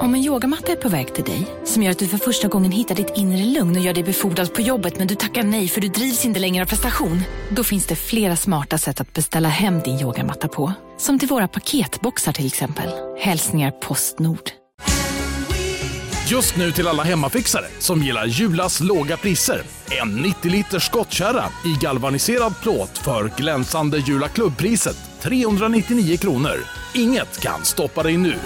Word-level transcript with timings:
Om 0.00 0.14
en 0.14 0.20
yogamatta 0.20 0.72
är 0.72 0.76
på 0.76 0.88
väg 0.88 1.14
till 1.14 1.24
dig, 1.24 1.46
som 1.64 1.82
gör 1.82 1.90
att 1.90 1.98
du 1.98 2.08
för 2.08 2.18
första 2.18 2.48
gången 2.48 2.72
hittar 2.72 2.94
ditt 2.94 3.12
inre 3.16 3.44
lugn 3.44 3.76
och 3.76 3.82
gör 3.82 3.94
dig 3.94 4.04
befordrad 4.04 4.54
på 4.54 4.60
jobbet 4.60 4.98
men 4.98 5.06
du 5.06 5.14
tackar 5.14 5.42
nej 5.42 5.68
för 5.68 5.80
du 5.80 5.88
drivs 5.88 6.24
inte 6.24 6.40
längre 6.40 6.64
av 6.64 6.68
prestation. 6.68 7.22
Då 7.50 7.64
finns 7.64 7.86
det 7.86 7.96
flera 7.96 8.36
smarta 8.36 8.78
sätt 8.78 9.00
att 9.00 9.12
beställa 9.12 9.48
hem 9.48 9.80
din 9.80 10.00
yogamatta 10.00 10.48
på. 10.48 10.72
Som 10.98 11.18
till 11.18 11.28
våra 11.28 11.48
paketboxar 11.48 12.32
till 12.32 12.46
exempel. 12.46 12.90
Hälsningar 13.18 13.70
Postnord. 13.70 14.50
Just 16.30 16.56
nu 16.56 16.72
till 16.72 16.88
alla 16.88 17.02
hemmafixare 17.02 17.66
som 17.78 18.02
gillar 18.02 18.26
Julas 18.26 18.80
låga 18.80 19.16
priser. 19.16 19.62
En 20.02 20.16
90 20.16 20.50
liters 20.50 20.86
skottkärra 20.86 21.44
i 21.64 21.76
galvaniserad 21.80 22.54
plåt 22.62 22.98
för 22.98 23.32
glänsande 23.36 23.98
Jula 23.98 24.28
klubbpriset 24.28 24.96
399 25.22 26.16
kronor. 26.16 26.56
Inget 26.94 27.40
kan 27.40 27.64
stoppa 27.64 28.02
dig 28.02 28.16
nu. 28.16 28.38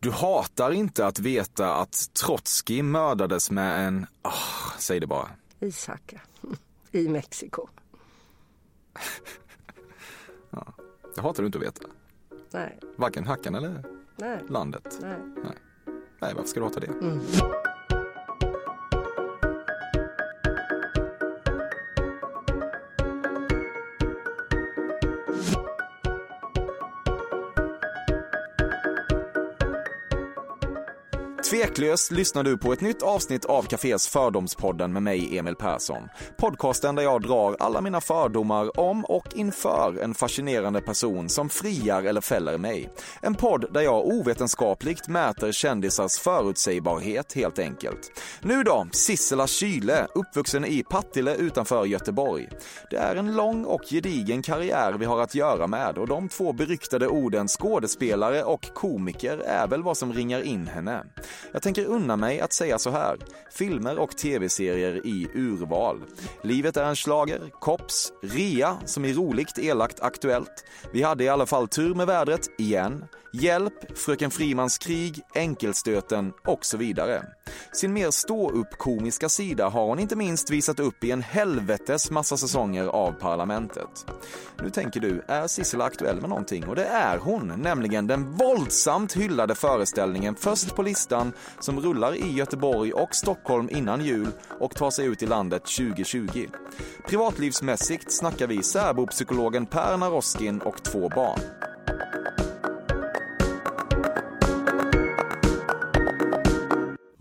Du 0.00 0.10
hatar 0.10 0.70
inte 0.70 1.06
att 1.06 1.18
veta 1.18 1.74
att 1.74 2.10
Trotskij 2.12 2.82
mördades 2.82 3.50
med 3.50 3.86
en, 3.86 4.06
oh, 4.24 4.76
säg 4.78 5.00
det 5.00 5.06
bara. 5.06 5.28
Ishacka 5.60 6.20
i 6.92 7.08
Mexiko. 7.08 7.68
ja, 10.50 10.66
det 11.14 11.20
hatar 11.20 11.42
du 11.42 11.46
inte 11.46 11.58
att 11.58 11.64
veta. 11.64 11.82
Nej. 12.50 12.78
Varken 12.96 13.26
hackan 13.26 13.54
eller 13.54 13.84
Nej. 14.16 14.38
landet. 14.48 14.98
Nej. 15.00 15.18
Nej. 15.44 15.56
Nej, 16.20 16.34
varför 16.34 16.48
ska 16.48 16.60
du 16.60 16.66
hata 16.66 16.80
det? 16.80 16.86
Mm. 16.86 17.20
Tveklöst 31.50 32.10
lyssnar 32.10 32.42
du 32.42 32.58
på 32.58 32.72
ett 32.72 32.80
nytt 32.80 33.02
avsnitt 33.02 33.44
av 33.44 33.62
Cafés 33.62 34.08
Fördomspodden 34.08 34.92
med 34.92 35.02
mig, 35.02 35.38
Emil 35.38 35.54
Persson. 35.54 36.08
Podcasten 36.38 36.94
där 36.94 37.02
jag 37.02 37.22
drar 37.22 37.56
alla 37.58 37.80
mina 37.80 38.00
fördomar 38.00 38.80
om 38.80 39.04
och 39.04 39.26
inför 39.34 39.98
en 40.02 40.14
fascinerande 40.14 40.80
person 40.80 41.28
som 41.28 41.48
friar 41.48 42.02
eller 42.02 42.20
fäller 42.20 42.58
mig. 42.58 42.90
En 43.22 43.34
podd 43.34 43.72
där 43.72 43.80
jag 43.80 44.06
ovetenskapligt 44.06 45.08
mäter 45.08 45.52
kändisars 45.52 46.18
förutsägbarhet 46.18 47.32
helt 47.32 47.58
enkelt. 47.58 48.22
Nu 48.40 48.62
då, 48.62 48.86
Sissela 48.92 49.46
Kyle, 49.46 50.06
uppvuxen 50.14 50.64
i 50.64 50.82
Partille 50.90 51.34
utanför 51.34 51.84
Göteborg. 51.84 52.48
Det 52.90 52.96
är 52.96 53.16
en 53.16 53.36
lång 53.36 53.64
och 53.64 53.82
gedigen 53.90 54.42
karriär 54.42 54.92
vi 54.92 55.04
har 55.04 55.20
att 55.20 55.34
göra 55.34 55.66
med 55.66 55.98
och 55.98 56.08
de 56.08 56.28
två 56.28 56.52
beryktade 56.52 57.08
orden 57.08 57.48
skådespelare 57.48 58.44
och 58.44 58.74
komiker 58.74 59.38
är 59.38 59.66
väl 59.66 59.82
vad 59.82 59.96
som 59.96 60.12
ringar 60.12 60.42
in 60.42 60.66
henne. 60.66 61.04
Jag 61.52 61.62
tänker 61.62 61.84
unna 61.84 62.16
mig 62.16 62.40
att 62.40 62.52
säga 62.52 62.78
så 62.78 62.90
här. 62.90 63.16
Filmer 63.50 63.98
och 63.98 64.16
tv-serier 64.16 65.06
i 65.06 65.28
urval. 65.34 66.02
Livet 66.42 66.76
är 66.76 66.84
en 66.84 66.96
slager, 66.96 67.40
Kops, 67.60 68.12
Rea 68.22 68.76
som 68.84 69.04
är 69.04 69.12
roligt, 69.12 69.58
elakt, 69.58 70.00
aktuellt. 70.00 70.64
Vi 70.92 71.02
hade 71.02 71.24
i 71.24 71.28
alla 71.28 71.46
fall 71.46 71.68
tur 71.68 71.94
med 71.94 72.06
vädret, 72.06 72.48
igen. 72.58 73.04
Hjälp, 73.42 73.98
Fröken 73.98 74.30
Frimans 74.30 74.78
krig, 74.78 75.20
Enkelstöten 75.34 76.32
och 76.46 76.64
så 76.64 76.76
vidare. 76.76 77.22
Sin 77.72 77.92
mer 77.92 78.10
stå-upp-komiska 78.10 79.28
sida 79.28 79.68
har 79.68 79.86
hon 79.86 79.98
inte 79.98 80.16
minst 80.16 80.50
visat 80.50 80.80
upp 80.80 81.04
i 81.04 81.10
en 81.10 81.22
helvetes 81.22 82.10
massa 82.10 82.36
säsonger 82.36 82.86
av 82.86 83.12
Parlamentet. 83.12 84.06
Nu 84.62 84.70
tänker 84.70 85.00
du, 85.00 85.22
är 85.28 85.46
Sissela 85.46 85.84
aktuell 85.84 86.20
med 86.20 86.28
någonting? 86.28 86.66
Och 86.66 86.76
det 86.76 86.84
är 86.84 87.18
hon, 87.18 87.52
nämligen 87.56 88.06
den 88.06 88.32
våldsamt 88.32 89.16
hyllade 89.16 89.54
föreställningen 89.54 90.34
först 90.34 90.74
på 90.76 90.82
listan 90.82 91.32
som 91.60 91.80
rullar 91.80 92.14
i 92.14 92.32
Göteborg 92.32 92.92
och 92.92 93.14
Stockholm 93.14 93.68
innan 93.70 94.04
jul 94.04 94.28
och 94.60 94.74
tar 94.74 94.90
sig 94.90 95.06
ut 95.06 95.22
i 95.22 95.26
landet 95.26 95.62
2020. 95.64 96.46
Privatlivsmässigt 97.08 98.12
snackar 98.12 98.46
vi 98.46 98.62
särbopsykologen 98.62 99.66
Per 99.66 99.96
Naroskin 99.96 100.60
och 100.60 100.84
två 100.84 101.08
barn. 101.08 101.40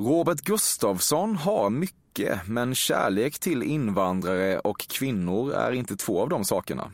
Robert 0.05 0.41
Gustafsson 0.41 1.35
har 1.35 1.69
mycket, 1.69 2.47
men 2.47 2.75
kärlek 2.75 3.39
till 3.39 3.63
invandrare 3.63 4.59
och 4.59 4.79
kvinnor 4.79 5.53
är 5.53 5.71
inte 5.71 5.95
två 5.95 6.21
av 6.21 6.29
de 6.29 6.45
sakerna. 6.45 6.91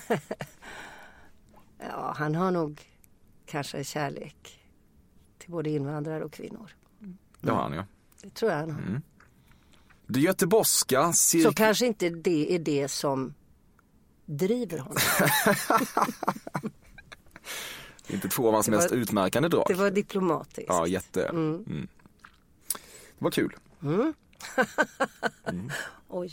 ja, 1.78 2.14
han 2.16 2.34
har 2.34 2.50
nog 2.50 2.80
kanske 3.46 3.84
kärlek 3.84 4.60
till 5.38 5.50
både 5.50 5.70
invandrare 5.70 6.24
och 6.24 6.32
kvinnor. 6.32 6.70
Mm. 7.00 7.18
Det 7.40 7.50
har 7.50 7.62
han 7.62 7.72
ja. 7.72 7.86
Det 8.22 8.30
tror 8.30 8.50
jag 8.50 8.58
han 8.58 8.70
har. 8.70 8.82
Mm. 8.82 9.02
Det 10.06 10.20
göteborgska 10.20 11.12
cirk... 11.12 11.42
Så 11.42 11.52
kanske 11.52 11.86
inte 11.86 12.10
det 12.10 12.54
är 12.54 12.58
det 12.58 12.88
som 12.88 13.34
driver 14.26 14.78
honom. 14.78 14.98
Inte 18.08 18.28
två 18.28 18.48
av 18.48 18.54
hans 18.54 18.68
mest 18.68 18.92
utmärkande 18.92 19.48
drag. 19.48 19.64
Det 19.68 19.74
var 19.74 19.90
diplomatiskt. 19.90 20.68
Ja, 20.68 20.86
jätte. 20.86 21.24
Mm. 21.24 21.54
Mm. 21.54 21.88
Det 23.18 23.24
var 23.24 23.30
kul. 23.30 23.56
Mm. 25.48 25.70
Oj. 26.08 26.32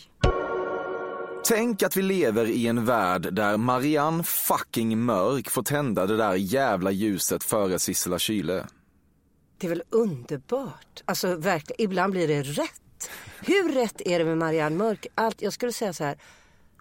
Tänk 1.48 1.84
att 1.84 1.96
vi 1.98 2.02
lever 2.02 2.46
i 2.46 2.68
en 2.68 2.86
värld 2.86 3.34
där 3.34 3.58
Marianne 3.58 4.24
fucking 4.24 5.00
Mörk 5.00 5.50
får 5.50 5.64
tända 5.64 6.06
det 6.06 6.18
där 6.18 6.34
jävla 6.34 6.92
ljuset 6.92 7.44
före 7.44 7.80
Sissela 7.80 8.20
Kyle. 8.20 8.64
Det 9.58 9.68
är 9.68 9.70
väl 9.70 9.84
underbart? 9.90 11.04
Alltså 11.06 11.36
verkligen, 11.36 11.82
ibland 11.82 12.12
blir 12.12 12.28
det 12.28 12.44
rätt. 12.44 13.10
Hur 13.40 13.74
rätt 13.74 14.02
är 14.02 14.20
det 14.20 14.26
med 14.26 14.38
Marianne 14.38 14.76
Mörk? 14.76 15.08
Allt, 15.16 15.42
jag 15.42 15.54
skulle 15.54 15.72
säga 15.72 15.94
så 15.94 16.04
här, 16.04 16.18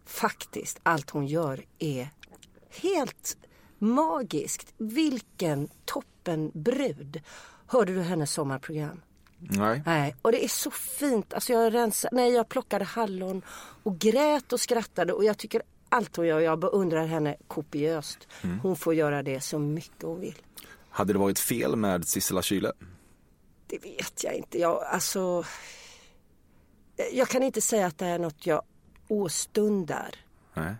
faktiskt, 0.06 0.81
allt 0.82 1.11
hon 1.11 1.26
gör 1.26 1.65
är 1.78 2.09
helt 2.71 3.37
magiskt. 3.79 4.75
Vilken 4.77 5.69
toppenbrud. 5.85 7.23
Hörde 7.67 7.95
du 7.95 8.01
hennes 8.01 8.33
sommarprogram? 8.33 9.01
Nej. 9.39 9.83
Nej. 9.87 10.17
Och 10.23 10.33
det 10.33 10.45
är 10.45 10.49
så 10.49 10.71
fint. 10.71 11.35
Alltså 11.35 11.53
jag 11.53 11.75
rensade, 11.75 12.17
nej 12.17 12.33
jag 12.33 12.49
plockade 12.49 12.85
hallon 12.85 13.43
och 13.83 13.99
grät 13.99 14.53
och 14.53 14.61
skrattade 14.61 15.12
och 15.12 15.25
jag 15.25 15.39
tycker 15.39 15.62
allt 15.89 16.17
hon 16.17 16.27
gör, 16.27 16.41
jag 16.41 16.59
beundrar 16.59 17.07
henne 17.07 17.37
kopiöst. 17.49 18.29
Mm. 18.43 18.61
Hon 18.61 18.77
får 18.77 18.95
göra 18.95 19.23
det 19.23 19.41
så 19.41 19.59
mycket 19.59 20.03
hon 20.03 20.21
vill. 20.21 20.43
Hade 20.91 21.12
det 21.12 21.19
varit 21.19 21.39
fel 21.39 21.77
med 21.77 22.09
Sissela 22.09 22.43
Kyle? 22.43 22.73
Det 23.67 23.79
vet 23.79 24.25
jag 24.25 24.35
inte. 24.35 24.59
Jag, 24.59 24.85
alltså, 24.85 25.45
jag 27.12 27.29
kan 27.29 27.43
inte 27.43 27.61
säga 27.61 27.87
att 27.87 27.99
det 27.99 28.06
är 28.06 28.19
något 28.19 28.47
jag 28.47 28.62
åstundar. 29.09 30.15
Nej. 30.55 30.75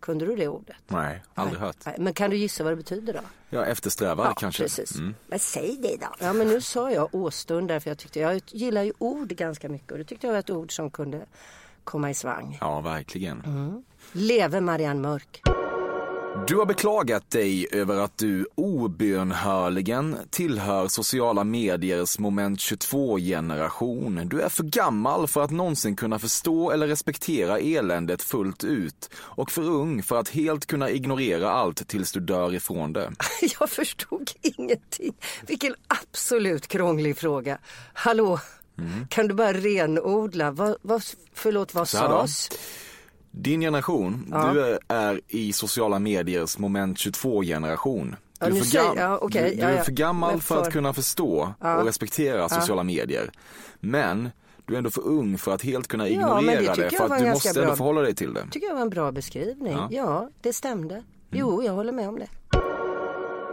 Kunde 0.00 0.26
du 0.26 0.36
det 0.36 0.48
ordet? 0.48 0.76
Nej, 0.86 1.22
aldrig 1.34 1.60
Nej. 1.60 1.66
hört. 1.66 1.76
Nej. 1.86 1.96
Men 1.98 2.14
kan 2.14 2.30
du 2.30 2.36
gissa 2.36 2.64
vad 2.64 2.72
det 2.72 2.76
betyder 2.76 3.12
då? 3.12 3.20
Ja, 3.50 3.64
eftersträvar 3.64 4.24
ja, 4.24 4.34
kanske. 4.34 4.62
precis. 4.62 4.96
Mm. 4.96 5.14
Men 5.26 5.38
säg 5.38 5.76
det 5.82 5.96
då. 6.00 6.06
Ja, 6.18 6.32
men 6.32 6.48
nu 6.48 6.60
sa 6.60 6.90
jag 6.90 7.14
åstundar 7.14 7.80
för 7.80 7.90
jag 7.90 7.98
tyckte, 7.98 8.20
jag 8.20 8.40
gillar 8.46 8.82
ju 8.82 8.92
ord 8.98 9.28
ganska 9.28 9.68
mycket 9.68 9.92
och 9.92 9.98
det 9.98 10.04
tyckte 10.04 10.26
jag 10.26 10.32
var 10.32 10.40
ett 10.40 10.50
ord 10.50 10.76
som 10.76 10.90
kunde 10.90 11.26
komma 11.84 12.10
i 12.10 12.14
svang. 12.14 12.58
Ja, 12.60 12.80
verkligen. 12.80 13.40
Mm. 13.40 13.84
Leve 14.12 14.60
Marianne 14.60 15.00
Mörk. 15.00 15.42
Du 16.46 16.56
har 16.56 16.66
beklagat 16.66 17.30
dig 17.30 17.66
över 17.72 17.96
att 17.96 18.18
du 18.18 18.46
obönhörligen 18.54 20.16
tillhör 20.30 20.88
sociala 20.88 21.44
mediers 21.44 22.18
moment 22.18 22.58
22-generation. 22.58 24.28
Du 24.28 24.40
är 24.40 24.48
för 24.48 24.62
gammal 24.62 25.28
för 25.28 25.42
att 25.42 25.50
någonsin 25.50 25.96
kunna 25.96 26.18
förstå 26.18 26.70
eller 26.70 26.86
respektera 26.86 27.58
eländet 27.58 28.22
fullt 28.22 28.64
ut 28.64 29.10
och 29.14 29.50
för 29.50 29.62
ung 29.62 30.02
för 30.02 30.16
att 30.16 30.28
helt 30.28 30.66
kunna 30.66 30.90
ignorera 30.90 31.50
allt 31.50 31.88
tills 31.88 32.12
du 32.12 32.20
dör 32.20 32.54
ifrån 32.54 32.92
det. 32.92 33.12
Jag 33.60 33.70
förstod 33.70 34.30
ingenting. 34.42 35.14
Vilken 35.46 35.74
absolut 35.88 36.66
krånglig 36.66 37.16
fråga. 37.16 37.58
Hallå, 37.92 38.40
mm. 38.78 39.06
kan 39.08 39.28
du 39.28 39.34
bara 39.34 39.52
renodla? 39.52 40.50
Vad, 40.50 40.76
vad, 40.82 41.02
förlåt, 41.34 41.74
vad 41.74 41.88
sades? 41.88 42.48
Din 43.30 43.60
generation, 43.60 44.26
ja. 44.30 44.52
du 44.52 44.78
är 44.88 45.20
i 45.28 45.52
sociala 45.52 45.98
mediers 45.98 46.58
moment 46.58 46.98
22-generation. 46.98 48.16
Du, 48.40 48.46
är, 48.46 48.50
för, 48.50 48.72
gam 48.72 48.96
ja, 48.96 49.18
okay. 49.18 49.50
du, 49.50 49.56
du 49.56 49.62
är 49.62 49.82
för 49.82 49.92
gammal 49.92 50.40
för... 50.40 50.54
för... 50.54 50.62
att 50.62 50.72
kunna 50.72 50.92
förstå 50.92 51.54
och 51.58 51.84
respektera 51.84 52.48
sociala 52.48 52.82
medier. 52.82 53.30
Men 53.80 54.30
du 54.66 54.74
är 54.74 54.78
ändå 54.78 54.90
för 54.90 55.06
ung 55.06 55.38
för 55.38 55.54
att 55.54 55.62
helt 55.62 55.88
kunna 55.88 56.08
ignorera 56.08 56.74
det, 56.74 56.82
det 56.82 56.96
för 56.96 57.04
att 57.04 57.18
du 57.18 57.30
måste 57.30 57.62
ändå 57.62 57.76
förhålla 57.76 58.00
dig 58.00 58.14
till 58.14 58.34
det. 58.34 58.46
tycker 58.50 58.66
jag 58.66 58.74
var 58.74 58.82
en 58.82 58.90
bra 58.90 59.12
beskrivning. 59.12 59.78
Ja, 59.90 60.30
det 60.40 60.52
stämde. 60.52 60.94
Mm. 60.94 61.06
Jo, 61.30 61.62
jag 61.62 61.72
håller 61.72 61.92
med 61.92 62.08
om 62.08 62.18
det. 62.18 62.28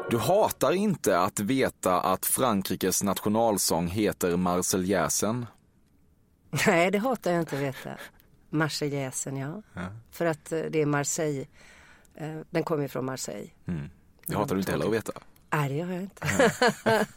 Du 0.10 0.18
hatar 0.18 0.72
inte 0.72 1.20
att 1.20 1.40
veta 1.40 2.00
att 2.00 2.26
Frankrikes 2.26 3.04
nationalsång 3.04 3.88
heter 3.88 4.38
Marseljäsen. 4.38 5.46
Nej, 6.68 6.92
det 6.92 6.98
hatar 6.98 7.32
jag 7.32 7.42
inte 7.42 7.56
att 7.56 7.62
veta. 7.62 7.90
Marseljäsen, 8.50 9.38
ja. 9.38 9.62
ja. 9.74 9.88
För 10.12 10.26
att 10.26 10.46
det 10.46 10.82
är 10.82 10.86
Marseille 10.86 11.46
Eh, 12.18 12.40
den 12.50 12.64
kommer 12.64 12.84
ju 12.84 12.88
från 12.88 13.06
Marseille. 13.06 13.50
Mm. 13.66 13.90
Det 14.26 14.36
hatar 14.36 14.56
du 14.56 14.62
inte 14.62 14.72
heller 14.72 14.86
att 14.86 14.94
veta. 14.94 15.12
Nej, 15.50 15.70
det 15.70 15.76
gör 15.76 15.92
jag 15.92 16.02
inte. 16.02 16.28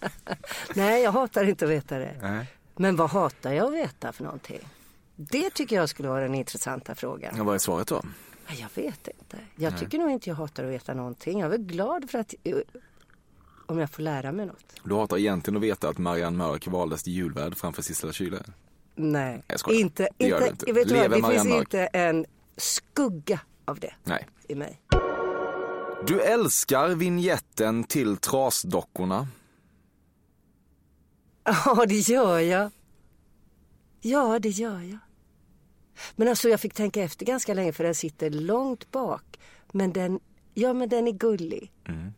Nej, 0.74 1.02
jag 1.02 1.12
hatar 1.12 1.44
inte 1.44 1.64
att 1.64 1.70
veta 1.70 1.98
det. 1.98 2.16
Nej. 2.22 2.46
Men 2.76 2.96
vad 2.96 3.10
hatar 3.10 3.52
jag 3.52 3.66
att 3.66 3.72
veta 3.72 4.12
för 4.12 4.24
någonting? 4.24 4.60
Det 5.16 5.50
tycker 5.50 5.76
jag 5.76 5.88
skulle 5.88 6.08
vara 6.08 6.20
den 6.20 6.34
intressanta 6.34 6.94
frågan. 6.94 7.34
Ja, 7.36 7.44
vad 7.44 7.54
är 7.54 7.58
svaret 7.58 7.88
då? 7.88 8.02
Ja, 8.46 8.54
Jag 8.54 8.82
vet 8.82 9.08
inte. 9.08 9.38
Jag 9.56 9.78
tycker 9.78 9.98
nog 9.98 10.10
inte 10.10 10.30
jag 10.30 10.36
hatar 10.36 10.64
att 10.64 10.70
veta 10.70 10.94
någonting. 10.94 11.40
Jag 11.40 11.46
är 11.46 11.50
väl 11.50 11.66
glad 11.66 12.10
för 12.10 12.18
att 12.18 12.34
eh, 12.44 12.56
om 13.66 13.78
jag 13.78 13.90
får 13.90 14.02
lära 14.02 14.32
mig 14.32 14.46
något. 14.46 14.74
Du 14.84 14.94
hatar 14.94 15.18
egentligen 15.18 15.56
att 15.56 15.62
veta 15.62 15.88
att 15.88 15.98
Marianne 15.98 16.36
Mörk 16.38 16.66
valdes 16.66 17.02
till 17.02 17.12
julvärd 17.12 17.56
framför 17.56 17.82
Sissela 17.82 18.12
Kyle. 18.12 18.38
Nej, 18.94 19.42
Jag 19.46 19.74
inte, 19.74 20.08
Det 20.16 20.26
gör 20.26 20.36
inte, 20.36 20.50
inte. 20.50 20.72
Vet 20.72 20.88
du 20.88 20.94
vad, 20.94 21.10
det 21.10 21.18
Marianne 21.20 21.50
finns 21.50 21.60
inte 21.60 21.86
en 21.86 22.26
skugga 22.56 23.40
av 23.64 23.80
det 23.80 23.94
Nej. 24.04 24.26
i 24.48 24.54
mig. 24.54 24.80
Du 26.06 26.20
älskar 26.20 26.88
vignetten 26.88 27.84
till 27.84 28.16
Trasdockorna. 28.16 29.28
Ja, 31.44 31.86
det 31.88 31.98
gör 31.98 32.38
jag. 32.38 32.70
Ja, 34.00 34.38
det 34.38 34.48
gör 34.48 34.80
jag. 34.80 34.98
Men 36.16 36.28
alltså 36.28 36.48
jag 36.48 36.60
fick 36.60 36.74
tänka 36.74 37.02
efter 37.02 37.26
ganska 37.26 37.54
länge 37.54 37.72
för 37.72 37.84
den 37.84 37.94
sitter 37.94 38.30
långt 38.30 38.90
bak. 38.90 39.38
Men 39.72 39.92
den, 39.92 40.20
ja 40.54 40.72
men 40.72 40.88
den 40.88 41.08
är 41.08 41.12
gullig. 41.12 41.72
Mm. 41.88 42.12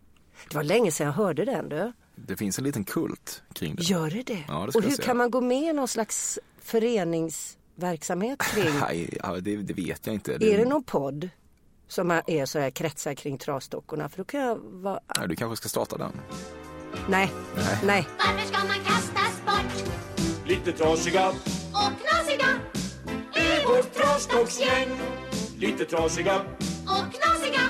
Det 0.49 0.55
var 0.57 0.63
länge 0.63 0.93
sedan 0.93 1.07
jag 1.07 1.15
hörde 1.15 1.45
den 1.45 1.69
du. 1.69 1.93
Det 2.17 2.37
finns 2.37 2.59
en 2.59 2.65
liten 2.65 2.85
kult 2.85 3.43
kring 3.53 3.75
det. 3.75 3.83
Gör 3.83 4.11
det 4.11 4.23
det? 4.23 4.45
Ja, 4.49 4.67
det 4.67 4.79
Och 4.79 4.85
hur 4.85 4.97
kan 4.97 5.17
man 5.17 5.31
gå 5.31 5.41
med 5.41 5.63
i 5.63 5.73
någon 5.73 5.89
slags 5.89 6.39
föreningsverksamhet 6.65 8.39
kring? 8.39 8.75
Nej, 8.81 9.19
ja, 9.23 9.37
det, 9.41 9.57
det 9.57 9.73
vet 9.75 10.07
jag 10.07 10.15
inte. 10.15 10.33
är 10.35 10.59
det 10.59 10.65
någon 10.65 10.85
podd 10.85 11.29
som 11.89 12.11
är 12.11 12.47
så 12.47 12.59
här 12.59 12.71
kretsar 12.71 13.15
kring 13.15 13.39
trasdockorna? 13.39 14.09
För 14.09 14.19
då 14.19 14.25
kan 14.25 14.41
jag 14.41 14.59
vara... 14.63 15.01
Ja, 15.15 15.27
du 15.27 15.37
kanske 15.37 15.57
ska 15.57 15.69
starta 15.69 15.99
den? 15.99 16.13
Nej, 17.09 17.31
Nej. 17.57 17.79
nej. 17.85 18.09
Varför 18.19 18.47
ska 18.47 18.59
man 18.59 18.77
kastas 18.85 19.43
bort 19.47 19.93
Lite 20.47 20.73
trasiga 20.73 21.29
och 21.29 21.93
knasiga 22.03 22.47
i 23.35 23.65
vårt 23.67 23.95
trasdocksgäng 23.95 24.89
Lite 25.59 25.85
trasiga 25.85 26.37
och 26.85 27.15
knasiga? 27.15 27.61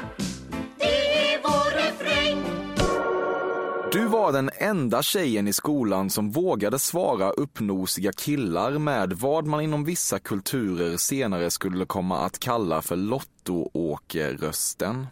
Du 3.93 4.07
var 4.07 4.33
den 4.33 4.51
enda 4.59 5.03
tjejen 5.03 5.49
i 5.49 5.53
skolan 5.53 6.11
som 6.11 6.31
vågade 6.31 6.79
svara 6.79 7.31
uppnosiga 7.31 8.13
killar 8.13 8.79
med 8.79 9.13
vad 9.13 9.47
man 9.47 9.61
inom 9.61 9.85
vissa 9.85 10.19
kulturer 10.19 10.97
senare 10.97 11.51
skulle 11.51 11.87
komma 11.87 12.19
att 12.19 12.39
kalla 12.39 12.83
för 12.83 12.97
Lotto-Åke-rösten. 12.97 15.07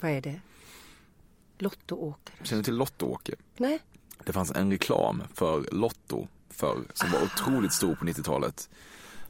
Vad 0.00 0.10
är 0.10 0.20
det? 0.20 0.40
Lotto-åker? 1.58 2.34
Känner 2.42 2.62
du 2.62 2.64
till 2.64 2.76
Lotto-Åke? 2.76 3.34
Nej. 3.56 3.78
Det 4.24 4.32
fanns 4.32 4.50
en 4.50 4.70
reklam 4.70 5.22
för 5.34 5.68
Lotto 5.72 6.28
förr 6.50 6.78
som 6.94 7.10
var 7.10 7.22
otroligt 7.22 7.72
stor 7.72 7.94
på 7.94 8.04
90-talet. 8.04 8.70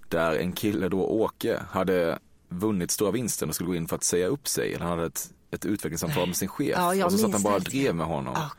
Där 0.09 0.37
en 0.37 0.53
kille 0.53 0.89
då, 0.89 1.07
Åke, 1.07 1.63
hade 1.71 2.19
vunnit 2.49 2.91
stora 2.91 3.11
vinsten 3.11 3.49
och 3.49 3.55
skulle 3.55 3.69
gå 3.69 3.75
in 3.75 3.89
för 3.89 3.97
att 3.97 4.05
säga 4.05 4.27
upp 4.27 4.49
sig. 4.49 4.77
Han 4.79 4.89
hade 4.89 5.07
ett, 5.07 5.33
ett 5.51 5.65
utvecklingssamtal 5.65 6.27
med 6.27 6.37
sin 6.37 6.49
chef. 6.49 6.75
Ja, 6.77 6.95
jag 6.95 7.07
och 7.07 7.13
så 7.13 7.19
satt 7.19 7.33
han 7.33 7.43
bara 7.43 7.55
och 7.55 7.63
drev 7.63 7.95
med 7.95 8.07
honom. 8.07 8.35
Ah, 8.37 8.51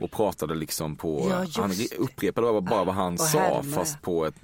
och 0.00 0.10
pratade 0.10 0.54
liksom 0.54 0.96
på, 0.96 1.26
Ja, 1.30 1.62
han 1.62 1.72
upprepade 1.98 2.46
bara, 2.46 2.60
bara 2.60 2.84
vad 2.84 2.94
han 2.94 3.18
sa 3.18 3.62
fast 3.74 4.02
på 4.02 4.26
ett 4.26 4.34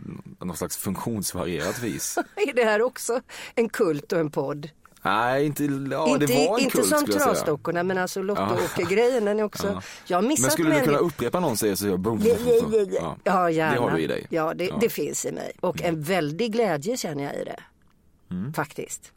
något 0.41 0.59
slags 0.59 0.77
funktionsvarierat 0.77 1.83
vis. 1.83 2.19
Är 2.37 2.55
det 2.55 2.65
här 2.65 2.83
också 2.83 3.21
en 3.55 3.69
kult 3.69 4.13
och 4.13 4.19
en 4.19 4.31
podd? 4.31 4.69
Nej, 5.03 5.47
inte, 5.47 5.65
ja 5.65 6.09
inte 6.09 6.27
det 6.27 6.35
var 6.47 6.59
en 6.59 6.65
inte 6.65 6.77
kult 6.77 6.89
som 6.89 7.07
trasdockorna 7.07 7.83
men 7.83 7.99
alltså 7.99 8.21
Ja. 8.21 8.25
Lotto-åker-grejen 8.25 9.25
den 9.25 9.39
är 9.39 9.45
också. 9.45 9.67
Ja. 9.67 9.83
Jag 10.07 10.17
har 10.17 10.23
missat 10.23 10.43
Men 10.43 10.51
skulle 10.51 10.79
du 10.79 10.85
kunna 10.85 10.99
upprepa 10.99 11.41
någon 11.41 11.57
säger 11.57 11.75
så 11.75 11.87
jag 11.87 12.01
boom, 12.01 12.23
Ja, 12.25 12.35
ja, 12.47 12.77
ja, 12.95 13.17
ja. 13.25 13.51
Gärna. 13.51 13.75
Det 13.75 13.81
har 13.81 13.91
du 13.91 14.03
i 14.03 14.07
dig. 14.07 14.27
Ja, 14.31 14.55
det, 14.55 14.65
Ja. 14.65 14.69
Mm. 14.71 14.81
det 14.81 14.89
finns 14.89 15.27
i 15.27 15.33
mig. 15.33 15.53
Och 15.61 15.83
en 15.83 16.03
väldig 16.03 16.53
glädje 16.53 16.97
känner 16.97 17.25
jag 17.25 17.35
i 17.35 17.45
det. 17.45 17.63
Faktiskt. 18.57 19.13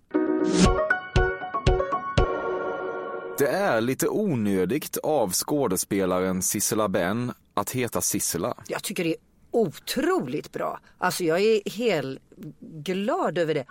Det 3.40 3.48
är 3.48 3.82
lite 3.82 4.08
onödigt 4.08 4.98
av 4.98 5.32
skådespelaren 5.32 6.42
Sissela 6.42 6.90
Benn 6.90 7.32
att 7.54 7.72
heta 7.72 8.02
Sissela. 8.02 8.54
Jag 8.68 8.84
tycker 8.84 9.04
det 9.04 9.10
är 9.10 9.18
otroligt 9.52 10.52
bra. 10.52 10.80
Alltså 10.98 11.24
jag 11.24 11.42
är 11.42 11.70
helt 11.70 12.20
glad 12.84 13.38
över 13.38 13.54
det. 13.54 13.66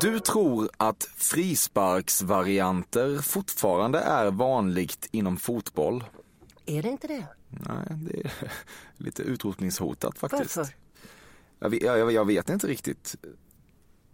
Du 0.00 0.20
tror 0.20 0.70
att 0.76 1.08
frisparksvarianter 1.16 3.18
fortfarande 3.18 3.98
är 3.98 4.30
vanligt 4.30 5.08
inom 5.10 5.36
fotboll? 5.36 6.04
Är 6.66 6.82
det 6.82 6.88
inte 6.88 7.06
det? 7.06 7.26
Nej, 7.48 7.86
det 7.90 8.20
är 8.20 8.32
lite 8.96 9.22
utrotningshotat 9.22 10.18
faktiskt. 10.18 10.56
Varför? 10.56 10.74
Jag 11.58 11.82
jag, 11.98 12.12
jag 12.12 12.24
vet 12.24 12.50
inte 12.50 12.66
riktigt. 12.66 13.16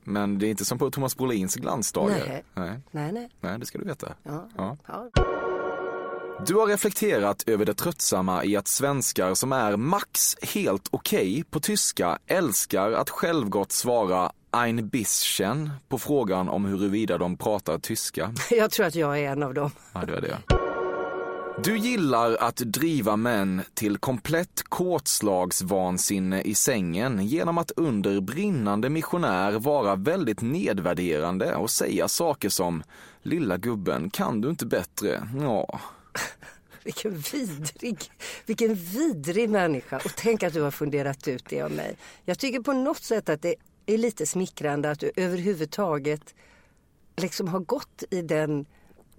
Men 0.04 0.38
det 0.38 0.46
är 0.46 0.50
inte 0.50 0.64
som 0.64 0.78
på 0.78 0.90
Thomas 0.90 1.16
Brolins 1.16 1.54
glansdagar. 1.54 2.24
Nej. 2.28 2.44
Nej. 2.54 2.80
Nej, 2.90 3.12
nej. 3.12 3.28
Nej, 3.40 3.58
det 3.58 3.66
ska 3.66 3.78
du 3.78 3.84
veta. 3.84 4.12
Ja. 4.22 4.48
Ja. 4.56 5.10
Du 6.46 6.54
har 6.54 6.66
reflekterat 6.66 7.48
över 7.48 7.64
det 7.64 7.74
tröttsamma 7.74 8.44
i 8.44 8.56
att 8.56 8.68
svenskar 8.68 9.34
som 9.34 9.52
är 9.52 9.76
max 9.76 10.36
helt 10.42 10.88
okej 10.90 11.44
på 11.50 11.60
tyska 11.60 12.18
älskar 12.26 12.92
att 12.92 13.10
självgott 13.10 13.72
svara 13.72 14.32
ein 14.50 14.88
bisschen 14.88 15.70
på 15.88 15.98
frågan 15.98 16.48
om 16.48 16.64
huruvida 16.64 17.18
de 17.18 17.36
pratar 17.36 17.78
tyska. 17.78 18.34
Jag 18.50 18.70
tror 18.70 18.86
att 18.86 18.94
jag 18.94 19.18
är 19.18 19.30
en 19.32 19.42
av 19.42 19.54
dem. 19.54 19.70
Ja, 19.92 20.00
det 20.06 20.16
är 20.16 20.20
det. 20.20 20.63
Du 21.56 21.78
gillar 21.78 22.36
att 22.40 22.56
driva 22.56 23.16
män 23.16 23.62
till 23.74 23.98
komplett 23.98 24.62
kåtslagsvansinne 24.62 26.42
i 26.42 26.54
sängen 26.54 27.26
genom 27.26 27.58
att 27.58 27.70
under 27.70 28.20
brinnande 28.20 28.90
missionär 28.90 29.52
vara 29.52 29.96
väldigt 29.96 30.40
nedvärderande 30.40 31.54
och 31.54 31.70
säga 31.70 32.08
saker 32.08 32.48
som 32.48 32.82
Lilla 33.22 33.56
gubben, 33.56 34.10
kan 34.10 34.40
du 34.40 34.50
inte 34.50 34.66
bättre? 34.66 35.28
Ja. 35.40 35.80
Vilken 36.84 37.18
vidrig, 37.18 38.10
vilken 38.46 38.74
vidrig 38.74 39.50
människa. 39.50 39.96
Och 39.96 40.12
tänk 40.16 40.42
att 40.42 40.52
du 40.52 40.62
har 40.62 40.70
funderat 40.70 41.28
ut 41.28 41.44
det 41.48 41.62
om 41.62 41.72
mig. 41.72 41.96
Jag 42.24 42.38
tycker 42.38 42.60
på 42.60 42.72
något 42.72 43.02
sätt 43.02 43.28
att 43.28 43.42
det 43.42 43.54
är 43.86 43.98
lite 43.98 44.26
smickrande 44.26 44.90
att 44.90 45.00
du 45.00 45.12
överhuvudtaget 45.16 46.34
liksom 47.16 47.48
har 47.48 47.60
gått 47.60 48.02
i 48.10 48.22
den, 48.22 48.66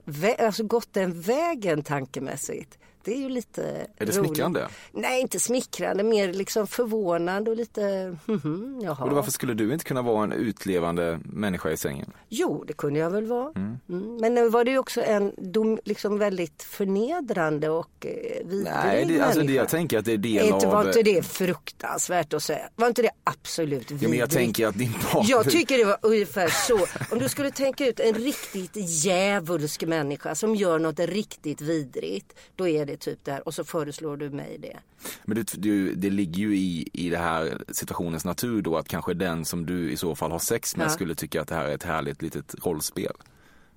vä- 0.06 0.46
alltså 0.46 0.64
gått 0.64 0.94
den 0.94 1.22
vägen 1.22 1.84
tankemässigt. 1.84 2.78
Det 3.06 3.14
är 3.14 3.18
ju 3.18 3.30
lite 3.30 3.62
Är 3.64 3.88
det 3.98 4.06
roligt. 4.06 4.16
smickrande? 4.16 4.68
Nej, 4.92 5.22
inte 5.22 5.40
smickrande, 5.40 6.04
mer 6.04 6.34
liksom 6.34 6.68
förvånande 6.68 7.52
och 7.52 7.58
lite, 7.58 8.18
mhm, 8.26 8.80
jaha. 8.84 9.04
Och 9.04 9.10
då 9.10 9.16
varför 9.16 9.32
skulle 9.32 9.54
du 9.54 9.74
inte 9.74 9.86
kunna 9.86 10.02
vara 10.02 10.24
en 10.24 10.32
utlevande 10.32 11.20
människa 11.24 11.72
i 11.72 11.78
sängen? 11.78 12.12
Jo, 12.30 12.64
det 12.68 12.74
kunde 12.74 13.00
jag 13.00 13.10
väl 13.10 13.26
vara. 13.26 13.52
Mm. 13.56 14.18
Men 14.22 14.34
nu 14.34 14.50
var 14.50 14.64
det 14.64 14.72
ju 14.72 14.78
också 14.78 15.02
en 15.02 15.32
dom, 15.38 15.80
liksom 15.84 16.18
väldigt 16.20 16.64
förnedrande 16.64 17.70
och 17.70 18.06
eh, 18.06 18.48
vidrig 18.48 18.64
Nej, 18.64 19.06
det, 19.06 19.22
alltså 19.22 19.42
det, 19.42 19.54
jag 19.54 19.70
tänker 19.70 20.00
att 20.00 20.06
det 20.06 20.14
är 20.14 20.18
del 20.18 20.46
inte, 20.46 20.68
av... 20.68 20.74
Var 20.74 20.88
inte 20.88 21.04
det 21.04 21.26
fruktansvärt 21.26 22.34
att 22.34 22.44
säga? 22.44 22.70
Var 22.76 22.88
inte 22.88 23.02
det 23.02 23.12
absolut 23.24 23.92
vidrigt? 23.92 24.04
Ja, 24.04 24.10
men 24.10 24.20
jag 24.20 24.30
tänker 24.30 24.68
att 24.68 24.78
din 24.78 24.94
partner... 24.94 25.32
Jag 25.32 25.50
tycker 25.50 25.78
det 25.78 25.86
var 25.86 25.98
ungefär 26.02 26.48
så. 26.48 26.86
Om 27.16 27.20
du 27.20 27.30
skulle 27.30 27.52
tänka 27.52 27.88
ut 27.88 28.00
en 28.00 28.14
riktigt 28.14 28.76
djävulsk 28.76 29.84
människa 29.84 30.36
som 30.36 30.56
gör 30.56 30.80
något 30.80 31.00
riktigt 31.00 31.62
vidrigt. 31.62 32.34
Då 32.56 32.68
är 32.68 32.86
det 32.86 32.95
typ 32.98 33.26
där 33.26 33.48
och 33.48 33.54
så 33.54 33.64
föreslår 33.64 34.18
du 34.18 34.30
mig 34.30 34.58
det. 34.58 34.80
Men 35.24 35.36
det, 35.36 35.54
det, 35.58 35.94
det 35.96 36.10
ligger 36.10 36.40
ju 36.40 36.58
i, 36.58 36.90
i 36.94 37.10
det 37.10 37.18
här 37.18 37.62
situationens 37.70 38.26
natur 38.26 38.62
då 38.62 38.78
att 38.78 38.88
kanske 38.88 39.14
den 39.14 39.46
som 39.46 39.66
du 39.66 39.92
i 39.92 39.98
så 39.98 40.16
fall 40.16 40.32
har 40.32 40.40
sex 40.40 40.76
med 40.78 40.86
Ja. 40.86 40.90
skulle 40.90 41.16
tycka 41.16 41.42
att 41.42 41.48
det 41.48 41.56
här 41.56 41.66
är 41.66 41.76
ett 41.76 41.84
härligt 41.84 42.22
litet 42.22 42.56
rollspel. 42.66 43.14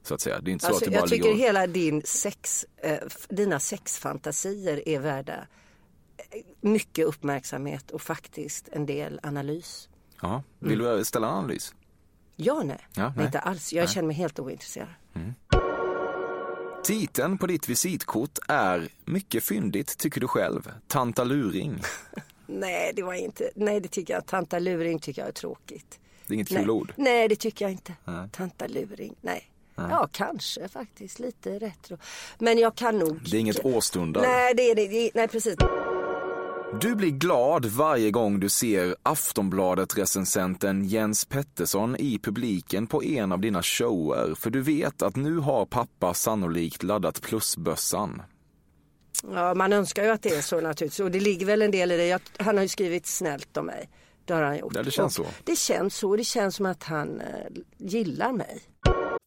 Så 0.02 0.14
att 0.14 0.20
säga. 0.20 0.40
Det 0.40 0.50
är 0.50 0.52
inte 0.52 0.64
så 0.64 0.68
Alltså, 0.68 0.84
att 0.84 0.90
du 0.90 0.96
bara 0.96 1.00
jag 1.00 1.08
tycker 1.10 1.30
och... 1.32 1.38
hela 1.38 1.66
din 1.66 2.02
sex, 2.04 2.66
eh, 2.76 2.98
dina 3.28 3.60
sexfantasier 3.60 4.88
är 4.88 4.98
värda 5.00 5.46
eh, 6.18 6.40
mycket 6.60 7.06
uppmärksamhet 7.06 7.90
och 7.90 8.02
faktiskt 8.02 8.68
en 8.72 8.86
del 8.86 9.20
analys. 9.22 9.88
Ja. 10.22 10.42
Vill 10.58 10.78
du 10.78 11.04
ställa 11.04 11.28
en 11.28 11.34
analys? 11.34 11.74
Ja, 12.36 12.62
nej. 12.64 12.78
Ja, 12.94 13.02
nej. 13.02 13.12
nej. 13.16 13.26
Inte 13.26 13.38
alls. 13.38 13.72
Jag 13.72 13.90
känner 13.90 14.06
mig 14.06 14.16
helt 14.16 14.38
ointresserad. 14.38 14.88
Titeln 16.82 17.38
på 17.38 17.46
ditt 17.46 17.68
visitkort 17.68 18.38
är 18.48 18.88
mycket 19.04 19.44
fyndigt 19.44 19.98
tycker 19.98 20.20
du 20.20 20.28
själv. 20.28 20.72
Tanta 20.86 21.24
Luring. 21.24 21.82
Nej, 22.48 22.92
det 22.96 23.02
var 23.02 23.14
inte. 23.14 23.50
Nej, 23.54 23.80
det 23.80 23.88
tycker 23.88 24.14
jag. 24.14 24.26
Tanta 24.26 24.58
luring 24.58 24.98
tycker 24.98 25.22
jag 25.22 25.28
är 25.28 25.32
tråkigt. 25.32 25.98
Det 26.26 26.32
är 26.32 26.34
inget 26.34 26.48
kul 26.48 26.56
nej. 26.56 26.70
ord. 26.70 26.92
Nej, 26.96 27.28
det 27.28 27.36
tycker 27.36 27.64
jag 27.64 27.72
inte. 27.72 27.94
Nej. 28.04 28.28
Tanta 28.32 28.66
luring. 28.66 29.14
Nej. 29.20 29.50
Ja, 29.74 30.08
kanske 30.12 30.68
faktiskt. 30.68 31.18
Lite 31.18 31.58
retro. 31.58 31.98
Men 32.38 32.58
jag 32.58 32.74
kan 32.74 32.98
nog... 32.98 33.30
Det 33.30 33.36
är 33.36 33.40
inget 33.40 33.64
åstundar. 33.64 34.20
Nej, 34.20 34.54
det 34.54 34.70
är 34.70 34.74
det. 34.74 35.10
Nej, 35.14 35.28
precis. 35.28 35.56
Du 36.72 36.94
blir 36.94 37.10
glad 37.10 37.66
varje 37.66 38.10
gång 38.10 38.40
du 38.40 38.48
ser 38.48 38.96
Aftonbladet-recensenten 39.02 40.84
Jens 40.84 41.24
Pettersson 41.24 41.96
i 41.96 42.18
publiken 42.18 42.86
på 42.86 43.04
en 43.04 43.32
av 43.32 43.40
dina 43.40 43.62
shower, 43.62 44.34
för 44.34 44.50
du 44.50 44.60
vet 44.60 45.02
att 45.02 45.16
nu 45.16 45.38
har 45.38 45.66
pappa 45.66 46.14
sannolikt 46.14 46.82
laddat 46.82 47.22
plusbössan. 47.22 48.22
Ja, 49.22 49.54
man 49.54 49.72
önskar 49.72 50.04
ju 50.04 50.10
att 50.10 50.22
det 50.22 50.34
är 50.34 50.40
så 50.40 50.60
naturligtvis. 50.60 51.00
Och 51.00 51.10
det 51.10 51.20
ligger 51.20 51.46
väl 51.46 51.62
en 51.62 51.70
del 51.70 51.92
i 51.92 51.96
det. 51.96 52.06
Jag, 52.06 52.20
han 52.38 52.56
har 52.56 52.62
ju 52.62 52.68
skrivit 52.68 53.06
snällt 53.06 53.56
om 53.56 53.66
mig. 53.66 53.90
Det 54.24 54.34
har 54.34 54.42
han 54.42 54.58
gjort. 54.58 54.72
Ja, 54.74 54.82
det 54.82 55.02
Och 55.02 55.12
så. 55.12 55.26
Det 55.44 55.58
känns 55.58 55.94
så. 55.94 56.16
Det 56.16 56.24
känns 56.24 56.56
som 56.56 56.66
att 56.66 56.82
han 56.82 57.20
eh, 57.20 57.26
gillar 57.78 58.32
mig. 58.32 58.60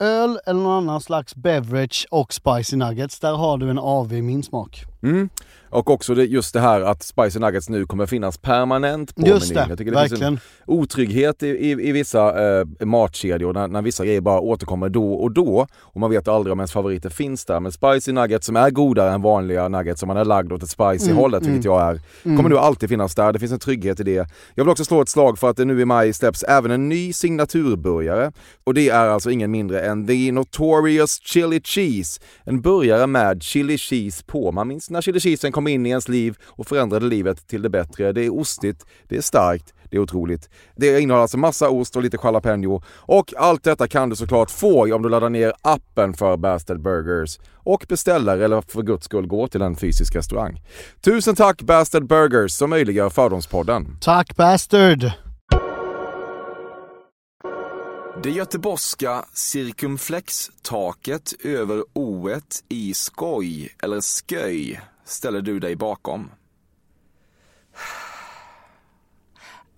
öl 0.00 0.38
eller 0.46 0.60
någon 0.60 0.72
annan 0.88 1.00
slags 1.00 1.34
beverage 1.36 2.06
och 2.10 2.32
spicy 2.32 2.76
nuggets, 2.76 3.20
där 3.20 3.32
har 3.32 3.58
du 3.58 3.70
en 3.70 3.78
AV 3.78 4.12
i 4.12 4.22
min 4.22 4.42
smak. 4.42 4.84
Mm. 5.02 5.28
Och 5.70 5.90
också 5.90 6.14
det, 6.14 6.24
just 6.24 6.52
det 6.54 6.60
här 6.60 6.80
att 6.80 7.02
Spicy 7.02 7.38
Nuggets 7.38 7.68
nu 7.68 7.86
kommer 7.86 8.06
finnas 8.06 8.38
permanent 8.38 9.14
på 9.16 9.26
Just 9.26 9.48
menyn. 9.54 9.64
det, 9.64 9.70
Jag 9.72 9.78
tycker 9.78 9.92
det 9.92 9.98
finns 10.00 10.12
verkligen. 10.12 10.32
en 10.32 10.40
otrygghet 10.66 11.42
i, 11.42 11.46
i, 11.46 11.70
i 11.70 11.92
vissa 11.92 12.58
eh, 12.60 12.66
matkedjor 12.80 13.52
när, 13.52 13.68
när 13.68 13.82
vissa 13.82 14.04
grejer 14.04 14.20
bara 14.20 14.40
återkommer 14.40 14.88
då 14.88 15.14
och 15.14 15.32
då 15.32 15.66
och 15.80 16.00
man 16.00 16.10
vet 16.10 16.28
aldrig 16.28 16.52
om 16.52 16.58
ens 16.60 16.72
favoriter 16.72 17.10
finns 17.10 17.44
där. 17.44 17.60
Men 17.60 17.72
Spicy 17.72 18.12
Nuggets 18.12 18.46
som 18.46 18.56
är 18.56 18.70
godare 18.70 19.10
än 19.12 19.22
vanliga 19.22 19.68
nuggets 19.68 20.00
som 20.00 20.06
man 20.06 20.16
är 20.16 20.24
lagd 20.24 20.52
åt 20.52 20.62
ett 20.62 20.70
spicy 20.70 21.06
Mm, 21.10 21.16
hållet, 21.16 21.46
vilket 21.46 21.64
jag 21.64 21.80
är, 21.82 22.00
kommer 22.22 22.48
nu 22.48 22.58
alltid 22.58 22.88
finnas 22.88 23.14
där. 23.14 23.32
Det 23.32 23.38
finns 23.38 23.52
en 23.52 23.58
trygghet 23.58 24.00
i 24.00 24.02
det. 24.02 24.28
Jag 24.54 24.64
vill 24.64 24.68
också 24.68 24.84
slå 24.84 25.00
ett 25.02 25.08
slag 25.08 25.38
för 25.38 25.50
att 25.50 25.56
det 25.56 25.64
nu 25.64 25.80
i 25.80 25.84
maj 25.84 26.12
släpps 26.12 26.42
även 26.42 26.70
en 26.70 26.88
ny 26.88 27.12
signaturburgare 27.12 28.32
och 28.64 28.74
det 28.74 28.88
är 28.88 29.08
alltså 29.08 29.30
ingen 29.30 29.50
mindre 29.50 29.80
än 29.86 30.06
The 30.06 30.32
Notorious 30.32 31.20
Chili 31.22 31.60
Cheese. 31.64 32.20
En 32.44 32.60
burgare 32.60 33.06
med 33.06 33.42
chili 33.42 33.78
cheese 33.78 34.24
på. 34.26 34.52
Man 34.52 34.68
minns 34.68 34.90
när 34.90 35.00
chili 35.00 35.20
cheesen 35.20 35.52
kom 35.52 35.68
in 35.68 35.86
i 35.86 35.88
ens 35.88 36.08
liv 36.08 36.36
och 36.44 36.66
förändrade 36.66 37.06
livet 37.06 37.48
till 37.48 37.62
det 37.62 37.70
bättre. 37.70 38.12
Det 38.12 38.24
är 38.24 38.34
ostigt, 38.34 38.86
det 39.08 39.16
är 39.16 39.20
starkt, 39.20 39.74
det 39.90 39.96
är 39.96 40.00
otroligt. 40.00 40.50
Det 40.76 41.00
innehåller 41.00 41.22
alltså 41.22 41.38
massa 41.38 41.70
ost 41.70 41.96
och 41.96 42.02
lite 42.02 42.18
jalapeno. 42.22 42.82
Och 42.88 43.34
allt 43.36 43.64
detta 43.64 43.88
kan 43.88 44.08
du 44.08 44.16
såklart 44.16 44.50
få 44.50 44.94
om 44.94 45.02
du 45.02 45.08
laddar 45.08 45.30
ner 45.30 45.52
appen 45.62 46.14
för 46.14 46.36
Bastard 46.36 46.82
Burgers 46.82 47.38
och 47.54 47.84
beställer 47.88 48.38
eller 48.38 48.60
för 48.60 48.82
guds 48.82 49.04
skull 49.04 49.26
går 49.26 49.46
till 49.46 49.62
en 49.62 49.76
fysisk 49.76 50.16
restaurang. 50.16 50.62
Tusen 51.04 51.34
tack 51.34 51.62
Bastard 51.62 52.06
Burgers 52.06 52.52
som 52.52 52.70
möjliggör 52.70 53.10
Fördomspodden. 53.10 53.96
Tack 54.00 54.36
Bastard! 54.36 55.25
Det 58.22 58.30
göteborgska 58.30 59.24
cirkumflextaket 59.32 61.44
över 61.44 61.84
o 61.92 62.30
i 62.68 62.94
skoj 62.94 63.76
eller 63.82 64.00
sköj 64.00 64.80
ställer 65.04 65.40
du 65.40 65.60
dig 65.60 65.76
bakom. 65.76 66.30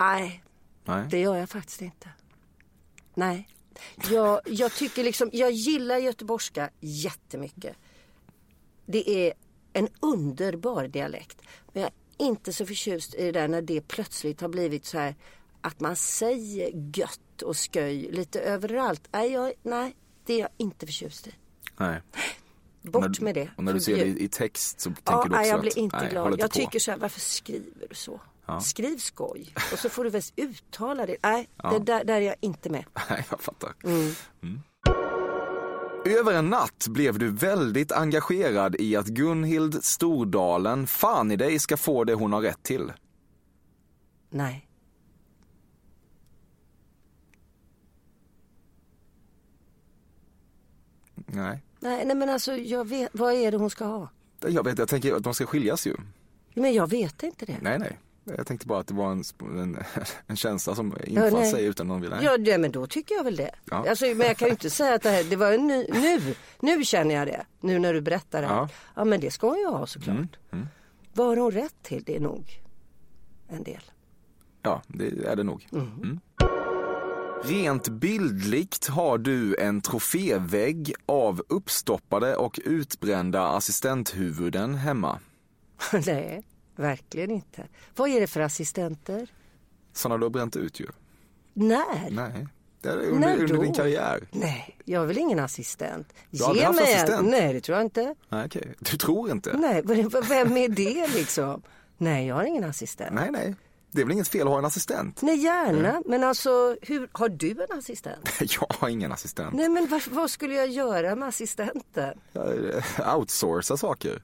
Nej, 0.00 0.44
Nej. 0.84 1.06
det 1.10 1.20
gör 1.20 1.36
jag 1.36 1.50
faktiskt 1.50 1.82
inte. 1.82 2.08
Nej. 3.14 3.48
Jag, 4.10 4.40
jag 4.46 4.72
tycker 4.72 5.04
liksom, 5.04 5.30
jag 5.32 5.50
gillar 5.50 5.96
göteborgska 5.96 6.70
jättemycket. 6.80 7.76
Det 8.86 9.10
är 9.10 9.32
en 9.72 9.88
underbar 10.00 10.88
dialekt. 10.88 11.42
Men 11.72 11.82
jag 11.82 11.92
är 12.18 12.26
inte 12.26 12.52
så 12.52 12.66
förtjust 12.66 13.14
i 13.14 13.24
det 13.24 13.32
där 13.32 13.48
när 13.48 13.62
det 13.62 13.88
plötsligt 13.88 14.40
har 14.40 14.48
blivit 14.48 14.86
så 14.86 14.98
här 14.98 15.14
att 15.68 15.80
man 15.80 15.96
säger 15.96 16.70
gött 16.96 17.42
och 17.42 17.56
sköj 17.56 18.10
lite 18.12 18.40
överallt. 18.40 19.08
Nej, 19.12 19.32
jag, 19.32 19.52
nej 19.62 19.96
det 20.26 20.34
är 20.34 20.38
jag 20.38 20.48
inte 20.56 20.86
förtjust 20.86 21.26
i. 21.26 21.34
Nej. 21.76 22.02
Bort 22.82 23.02
när, 23.02 23.24
med 23.24 23.34
det. 23.34 23.50
Och 23.56 23.64
när 23.64 23.72
du 23.72 23.80
ser 23.80 23.96
det 23.96 24.04
i, 24.04 24.24
i 24.24 24.28
text 24.28 24.80
så 24.80 24.90
tänker 24.90 25.12
Ja, 25.12 25.22
du 25.24 25.30
nej, 25.30 25.38
också 25.40 25.48
jag 25.50 25.60
blir 25.60 25.70
att, 25.70 25.76
inte 25.76 25.96
nej, 25.96 26.04
håll 26.06 26.12
glad. 26.12 26.26
inte 26.32 26.40
Jag 26.42 26.50
på. 26.50 26.54
tycker 26.56 26.78
så 26.78 26.90
här, 26.90 26.98
varför 26.98 27.20
skriver 27.20 27.86
du 27.88 27.94
så? 27.94 28.20
Skriv 28.62 28.96
skoj. 28.98 29.54
Och 29.72 29.78
så 29.78 29.88
får 29.88 30.04
du 30.04 30.10
väl 30.10 30.22
uttala 30.36 31.06
det. 31.06 31.16
Nej, 31.22 31.48
det 31.70 31.78
där, 31.78 32.04
där 32.04 32.14
är 32.14 32.20
jag 32.20 32.34
inte 32.40 32.70
med. 32.70 32.84
Nej, 33.10 33.26
jag 33.30 33.40
fattar. 33.40 33.72
Mm. 33.84 34.60
Över 36.04 36.32
en 36.32 36.50
natt 36.50 36.86
blev 36.88 37.18
du 37.18 37.30
väldigt 37.30 37.92
engagerad 37.92 38.76
i 38.78 38.96
att 38.96 39.06
Gunhild 39.06 39.84
Stordalen 39.84 40.86
fan 40.86 41.30
i 41.30 41.36
dig 41.36 41.58
ska 41.58 41.76
få 41.76 42.04
det 42.04 42.14
hon 42.14 42.32
har 42.32 42.40
rätt 42.40 42.62
till. 42.62 42.92
Nej. 44.30 44.67
Nej. 51.28 51.62
Nej, 51.80 52.04
nej 52.04 52.16
men 52.16 52.28
alltså 52.28 52.56
jag 52.56 52.88
vet, 52.88 53.08
vad 53.12 53.34
är 53.34 53.50
det 53.50 53.56
hon 53.56 53.70
ska 53.70 53.84
ha? 53.84 54.08
Jag 54.46 54.64
vet, 54.64 54.78
jag 54.78 54.88
tänker 54.88 55.14
att 55.14 55.22
de 55.22 55.34
ska 55.34 55.46
skiljas 55.46 55.86
ju. 55.86 55.96
Men 56.54 56.72
jag 56.72 56.90
vet 56.90 57.22
inte 57.22 57.46
det. 57.46 57.56
Nej, 57.60 57.78
nej. 57.78 57.98
Jag 58.36 58.46
tänkte 58.46 58.66
bara 58.66 58.80
att 58.80 58.86
det 58.86 58.94
var 58.94 59.12
en, 59.12 59.22
en, 59.40 59.78
en 60.26 60.36
känsla 60.36 60.74
som 60.74 60.96
infann 61.04 61.32
nej. 61.32 61.50
sig 61.50 61.64
utan 61.64 61.88
någon 61.88 62.00
vill. 62.00 62.10
Nej. 62.10 62.24
Ja, 62.24 62.38
det, 62.38 62.58
men 62.58 62.72
då 62.72 62.86
tycker 62.86 63.14
jag 63.14 63.24
väl 63.24 63.36
det. 63.36 63.54
Ja. 63.64 63.88
Alltså, 63.88 64.04
men 64.04 64.26
jag 64.26 64.36
kan 64.36 64.48
ju 64.48 64.52
inte 64.52 64.70
säga 64.70 64.94
att 64.94 65.02
det 65.02 65.10
här, 65.10 65.24
det 65.24 65.36
var 65.36 65.52
en 65.52 65.66
ny, 65.66 65.86
nu, 65.92 66.34
nu 66.60 66.84
känner 66.84 67.14
jag 67.14 67.26
det. 67.26 67.46
Nu 67.60 67.78
när 67.78 67.94
du 67.94 68.00
berättar 68.00 68.42
det. 68.42 68.48
här. 68.48 68.54
Ja. 68.54 68.68
Ja. 68.94 69.04
men 69.04 69.20
det 69.20 69.30
ska 69.30 69.48
hon 69.48 69.58
ju 69.58 69.66
ha 69.66 69.86
såklart. 69.86 70.38
Vad 71.14 71.26
har 71.26 71.36
hon 71.36 71.50
rätt 71.50 71.82
till? 71.82 72.02
Det 72.04 72.16
är 72.16 72.20
nog 72.20 72.62
en 73.48 73.62
del. 73.62 73.82
Ja, 74.62 74.82
det 74.86 75.26
är 75.26 75.36
det 75.36 75.42
nog. 75.42 75.68
Mm. 75.72 76.20
Rent 77.42 77.88
bildligt 77.88 78.86
har 78.86 79.18
du 79.18 79.56
en 79.56 79.80
trofévägg 79.80 80.94
av 81.06 81.42
uppstoppade 81.48 82.36
och 82.36 82.60
utbrända 82.64 83.42
assistenthuvuden 83.48 84.74
hemma. 84.74 85.18
nej, 86.06 86.42
verkligen 86.76 87.30
inte. 87.30 87.66
Vad 87.96 88.10
är 88.10 88.20
det 88.20 88.26
för 88.26 88.40
assistenter? 88.40 89.28
Sådana 89.92 90.18
du 90.18 90.24
har 90.24 90.30
bränt 90.30 90.56
ut 90.56 90.80
ju. 90.80 90.86
När? 91.54 92.10
Nej, 92.10 92.46
det 92.80 92.88
är 92.88 92.96
under, 92.96 93.18
När 93.28 93.38
under 93.40 93.54
då? 93.56 93.62
din 93.62 93.72
karriär. 93.74 94.28
Nej, 94.30 94.76
jag 94.84 95.02
är 95.02 95.06
väl 95.06 95.18
ingen 95.18 95.38
assistent. 95.38 96.12
Du 96.30 96.42
har 96.42 96.50
aldrig 96.50 96.66
haft 96.66 96.80
mig 96.80 96.92
en. 96.92 96.98
assistent? 96.98 97.30
Nej, 97.30 97.52
det 97.52 97.60
tror 97.60 97.78
jag 97.78 97.86
inte. 97.86 98.14
Nej, 98.28 98.46
okej. 98.46 98.74
Du 98.78 98.96
tror 98.96 99.30
inte? 99.30 99.56
Nej, 99.56 99.82
vem 100.28 100.56
är 100.56 100.68
det 100.68 101.08
liksom? 101.14 101.62
Nej, 101.96 102.26
jag 102.26 102.34
har 102.34 102.44
ingen 102.44 102.64
assistent. 102.64 103.14
nej. 103.14 103.28
nej. 103.30 103.54
Det 103.90 104.00
är 104.00 104.04
väl 104.04 104.12
inget 104.12 104.28
fel 104.28 104.46
att 104.46 104.48
ha 104.48 104.58
en 104.58 104.64
assistent? 104.64 105.22
Nej, 105.22 105.36
gärna. 105.36 106.02
Men 106.06 106.24
alltså, 106.24 106.76
hur, 106.82 107.08
har 107.12 107.28
du 107.28 107.50
en 107.70 107.78
assistent? 107.78 108.28
Jag 108.40 108.66
har 108.78 108.88
ingen 108.88 109.12
assistent. 109.12 109.54
Nej, 109.54 109.68
men 109.68 109.88
vad, 109.88 110.02
vad 110.08 110.30
skulle 110.30 110.54
jag 110.54 110.68
göra 110.68 111.14
med 111.14 111.28
assistenten? 111.28 112.20
Eh, 112.32 113.16
outsourcar 113.16 113.76
saker. 113.76 114.22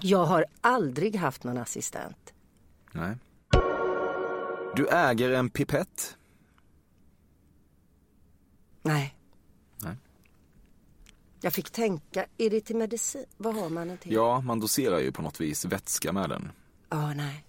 Jag 0.00 0.24
har 0.24 0.46
aldrig 0.60 1.16
haft 1.16 1.44
någon 1.44 1.58
assistent. 1.58 2.32
Nej. 2.92 3.16
Du 4.76 4.88
äger 4.88 5.30
en 5.30 5.50
pipett. 5.50 6.16
Nej. 8.82 9.16
Nej. 9.78 9.96
Jag 11.40 11.52
fick 11.52 11.70
tänka, 11.70 12.26
är 12.38 12.50
det 12.50 12.60
till 12.60 12.76
medicin? 12.76 13.24
Vad 13.36 13.54
har 13.54 13.68
man 13.68 13.88
den 13.88 13.98
till? 13.98 14.12
Ja, 14.12 14.40
man 14.40 14.60
doserar 14.60 14.98
ju 14.98 15.12
på 15.12 15.22
något 15.22 15.40
vis 15.40 15.64
vätska 15.64 16.12
med 16.12 16.28
den. 16.28 16.52
Ja, 16.88 17.14
nej. 17.14 17.44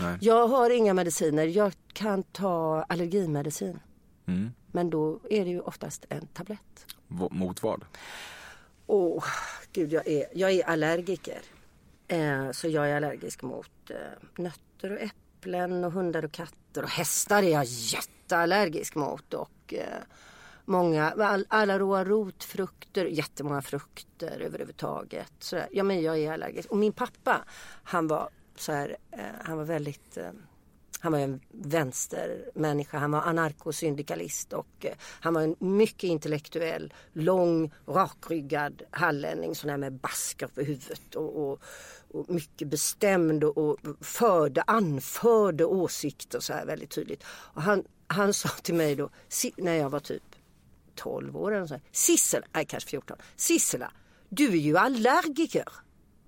Nej. 0.00 0.18
Jag 0.20 0.48
har 0.48 0.70
inga 0.70 0.94
mediciner. 0.94 1.46
Jag 1.46 1.72
kan 1.92 2.22
ta 2.22 2.82
allergimedicin. 2.88 3.80
Mm. 4.26 4.50
Men 4.72 4.90
då 4.90 5.20
är 5.30 5.44
det 5.44 5.50
ju 5.50 5.60
oftast 5.60 6.04
en 6.08 6.26
tablett. 6.26 6.86
V- 7.08 7.28
mot 7.30 7.62
vad? 7.62 7.84
Åh, 8.86 9.24
gud 9.72 9.92
jag 9.92 10.06
är, 10.08 10.26
jag 10.34 10.50
är 10.52 10.68
allergiker. 10.68 11.40
Eh, 12.08 12.50
så 12.50 12.68
jag 12.68 12.90
är 12.90 12.96
allergisk 12.96 13.42
mot 13.42 13.90
eh, 13.90 13.96
nötter 14.38 14.92
och 14.92 15.00
äpplen 15.00 15.84
och 15.84 15.92
hundar 15.92 16.24
och 16.24 16.32
katter 16.32 16.82
och 16.82 16.90
hästar 16.90 17.42
är 17.42 17.52
jag 17.52 17.64
jätteallergisk 17.64 18.94
mot. 18.94 19.34
Och 19.34 19.74
eh, 19.74 20.02
många, 20.64 21.10
all, 21.10 21.46
alla 21.48 21.78
råa 21.78 22.04
rotfrukter, 22.04 23.04
jättemånga 23.04 23.62
frukter 23.62 24.40
överhuvudtaget. 24.40 25.32
Så, 25.38 25.60
ja 25.70 25.82
men 25.82 26.02
jag 26.02 26.18
är 26.18 26.32
allergisk. 26.32 26.70
Och 26.70 26.76
min 26.78 26.92
pappa, 26.92 27.44
han 27.82 28.08
var 28.08 28.28
så 28.60 28.72
här, 28.72 28.96
eh, 29.10 29.18
han 29.44 29.56
var 29.56 29.64
väldigt 29.64 30.16
eh, 30.16 30.30
han 31.00 31.12
var 31.12 31.18
en 31.18 31.40
vänstermänniska, 31.50 32.98
han 32.98 33.10
var 33.10 33.20
anarkosyndikalist 33.20 34.52
och 34.52 34.66
eh, 34.86 34.94
han 35.20 35.34
var 35.34 35.42
en 35.42 35.56
mycket 35.58 36.04
intellektuell, 36.10 36.92
lång, 37.12 37.72
rakryggad 37.86 38.82
hallänning 38.90 39.54
sån 39.54 39.70
här 39.70 39.76
med 39.76 39.92
basker 39.92 40.46
på 40.46 40.60
huvudet 40.60 41.14
och, 41.14 41.36
och, 41.50 41.60
och 42.10 42.30
mycket 42.30 42.68
bestämd 42.68 43.44
och, 43.44 43.58
och 43.58 43.78
förde, 44.00 44.62
anförde 44.62 45.64
åsikter 45.64 46.40
så 46.40 46.52
här 46.52 46.66
väldigt 46.66 46.90
tydligt. 46.90 47.24
Och 47.28 47.62
han, 47.62 47.84
han 48.06 48.34
sa 48.34 48.48
till 48.48 48.74
mig 48.74 48.94
då, 48.96 49.10
si- 49.28 49.54
när 49.56 49.74
jag 49.74 49.90
var 49.90 50.00
typ 50.00 50.22
12 50.94 51.36
år 51.36 51.54
eller 51.54 51.66
så 51.66 51.74
här, 51.74 51.82
Sissela, 51.92 52.46
nej 52.52 52.64
kanske 52.66 52.90
14, 52.90 53.16
Sissela, 53.36 53.92
du 54.28 54.48
är 54.48 54.56
ju 54.56 54.76
allergiker. 54.78 55.68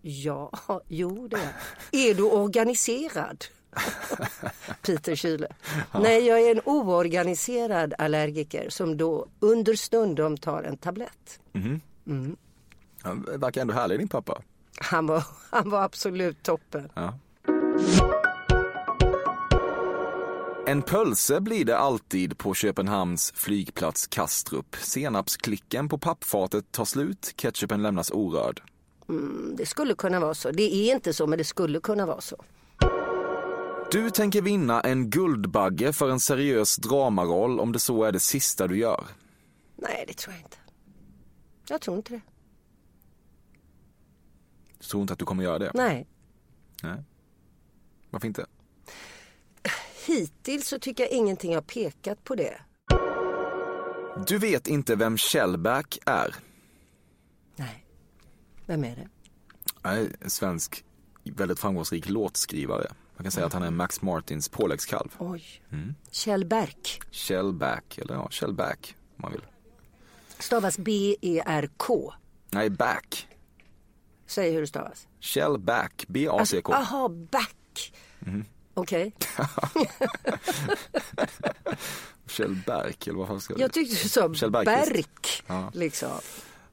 Ja, 0.02 0.50
jo 0.88 1.28
det 1.28 1.48
är 1.92 2.14
du 2.14 2.22
organiserad? 2.22 3.44
Peter 4.82 5.14
Kyle. 5.14 5.46
Nej, 5.92 6.26
jag 6.26 6.40
är 6.40 6.50
en 6.50 6.60
oorganiserad 6.64 7.94
allergiker 7.98 8.70
som 8.70 8.96
då 8.96 9.26
understundom 9.40 10.36
tar 10.36 10.62
en 10.62 10.76
tablett. 10.76 11.40
Han 13.02 13.26
verkar 13.36 13.60
ändå 13.60 13.74
härlig 13.74 13.98
din 13.98 14.08
pappa. 14.08 14.42
Han 14.80 15.06
var, 15.06 15.24
han 15.50 15.70
var 15.70 15.82
absolut 15.82 16.42
toppen. 16.42 16.88
Ja. 16.94 17.18
En 20.66 20.82
pölse 20.82 21.40
blir 21.40 21.64
det 21.64 21.78
alltid 21.78 22.38
på 22.38 22.54
Köpenhamns 22.54 23.32
flygplats 23.36 24.06
Kastrup. 24.06 24.76
Senapsklicken 24.80 25.88
på 25.88 25.98
pappfatet 25.98 26.72
tar 26.72 26.84
slut, 26.84 27.32
ketchupen 27.36 27.82
lämnas 27.82 28.10
orörd. 28.10 28.62
Det 29.56 29.66
skulle 29.66 29.94
kunna 29.94 30.20
vara 30.20 30.34
så. 30.34 30.50
Det 30.50 30.74
är 30.74 30.94
inte 30.94 31.12
så, 31.12 31.26
men 31.26 31.38
det 31.38 31.44
skulle 31.44 31.80
kunna 31.80 32.06
vara 32.06 32.20
så. 32.20 32.44
Du 33.92 34.10
tänker 34.10 34.42
vinna 34.42 34.80
en 34.80 35.10
Guldbagge 35.10 35.92
för 35.92 36.10
en 36.10 36.20
seriös 36.20 36.76
dramaroll 36.76 37.60
om 37.60 37.72
det 37.72 37.78
så 37.78 38.04
är 38.04 38.12
det 38.12 38.20
sista 38.20 38.66
du 38.66 38.78
gör. 38.78 39.04
Nej, 39.76 40.04
det 40.08 40.14
tror 40.14 40.34
jag 40.34 40.42
inte. 40.42 40.56
Jag 41.68 41.80
tror 41.80 41.96
inte 41.96 42.12
det. 42.12 42.20
Du 44.78 44.84
tror 44.86 45.00
inte 45.00 45.12
att 45.12 45.18
du 45.18 45.24
kommer 45.24 45.44
göra 45.44 45.58
det? 45.58 45.70
Nej. 45.74 46.06
Nej. 46.82 47.04
Varför 48.10 48.26
inte? 48.26 48.46
Hittills 50.06 50.68
så 50.68 50.78
tycker 50.78 51.02
jag 51.02 51.12
ingenting 51.12 51.54
har 51.54 51.62
pekat 51.62 52.24
på 52.24 52.34
det. 52.34 52.60
Du 54.26 54.38
vet 54.38 54.66
inte 54.66 54.96
vem 54.96 55.16
Shellback 55.16 55.98
är? 56.06 56.34
Nej. 57.56 57.86
Vem 58.70 58.84
är 58.84 58.96
det? 58.96 59.08
Nej, 59.82 60.12
en 60.20 60.30
svensk 60.30 60.84
väldigt 61.24 61.58
framgångsrik 61.58 62.08
låtskrivare. 62.08 62.92
Man 63.16 63.22
kan 63.24 63.32
säga 63.32 63.46
att 63.46 63.52
han 63.52 63.62
är 63.62 63.70
Max 63.70 64.02
Martins 64.02 64.48
påläggskalv. 64.48 65.08
Oj. 65.18 65.44
Mm. 65.70 65.94
Kjell 66.10 66.44
Berk. 66.44 67.00
Shellback, 67.10 67.98
eller 67.98 68.14
ja, 68.14 68.28
Shellback 68.30 68.94
om 69.16 69.22
man 69.22 69.32
vill. 69.32 69.40
Stavas 70.38 70.78
B-E-R-K. 70.78 72.14
Nej, 72.50 72.70
back. 72.70 73.28
Säg 74.26 74.52
hur 74.52 74.60
det 74.60 74.66
stavas. 74.66 75.08
Shellback, 75.20 76.04
B-A-C-K. 76.08 76.72
Alltså, 76.72 76.94
aha, 76.94 77.08
back. 77.08 77.92
Mhm. 78.18 78.44
Okej. 78.74 79.12
Shellback, 82.26 83.06
eller 83.06 83.18
vad 83.18 83.28
fan 83.28 83.40
ska 83.40 83.54
det 83.54 83.60
Jag 83.60 83.72
tyckte 83.72 84.02
du 84.02 84.08
sa 84.08 84.34
Kjell. 84.34 84.50
Berk. 84.50 85.42
Ja. 85.46 85.70
Liksom. 85.74 86.20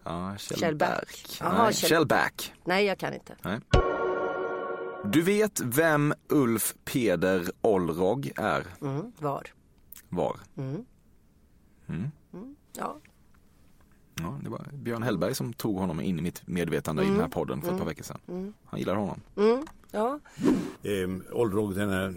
Ja, 0.07 0.35
Shellback. 0.37 0.59
Shellback. 0.59 1.37
Jaha, 1.39 1.63
Nej, 1.63 1.71
Kjell- 1.73 1.87
Shellback. 1.89 2.53
Nej, 2.65 2.85
jag 2.85 2.97
kan 2.97 3.13
inte. 3.13 3.35
Nej. 3.41 3.59
Du 5.11 5.21
vet 5.21 5.59
vem 5.59 6.13
Ulf 6.29 6.75
Peder 6.85 7.51
Olrog 7.61 8.31
är? 8.35 8.65
Mm, 8.81 9.11
var? 9.19 9.47
Var? 10.09 10.39
Mm. 10.57 10.85
Mm. 11.87 12.11
Ja. 12.77 12.97
Ja, 14.19 14.39
det 14.43 14.49
var 14.49 14.67
Björn 14.73 15.03
Hellberg 15.03 15.35
som 15.35 15.53
tog 15.53 15.77
honom 15.79 16.01
in 16.01 16.19
i 16.19 16.21
mitt 16.21 16.47
medvetande 16.47 17.03
i 17.03 17.07
den 17.07 17.19
här 17.19 17.27
podden 17.27 17.61
för 17.61 17.71
ett 17.71 17.77
par 17.79 17.85
veckor 17.85 18.03
sedan. 18.03 18.53
Han 18.65 18.79
gillar 18.79 18.95
honom. 18.95 19.21
Mm. 19.37 19.65
Ja. 19.91 20.19
eh, 20.83 21.33
Olrog, 21.37 21.75
den 21.75 21.89
här 21.89 22.13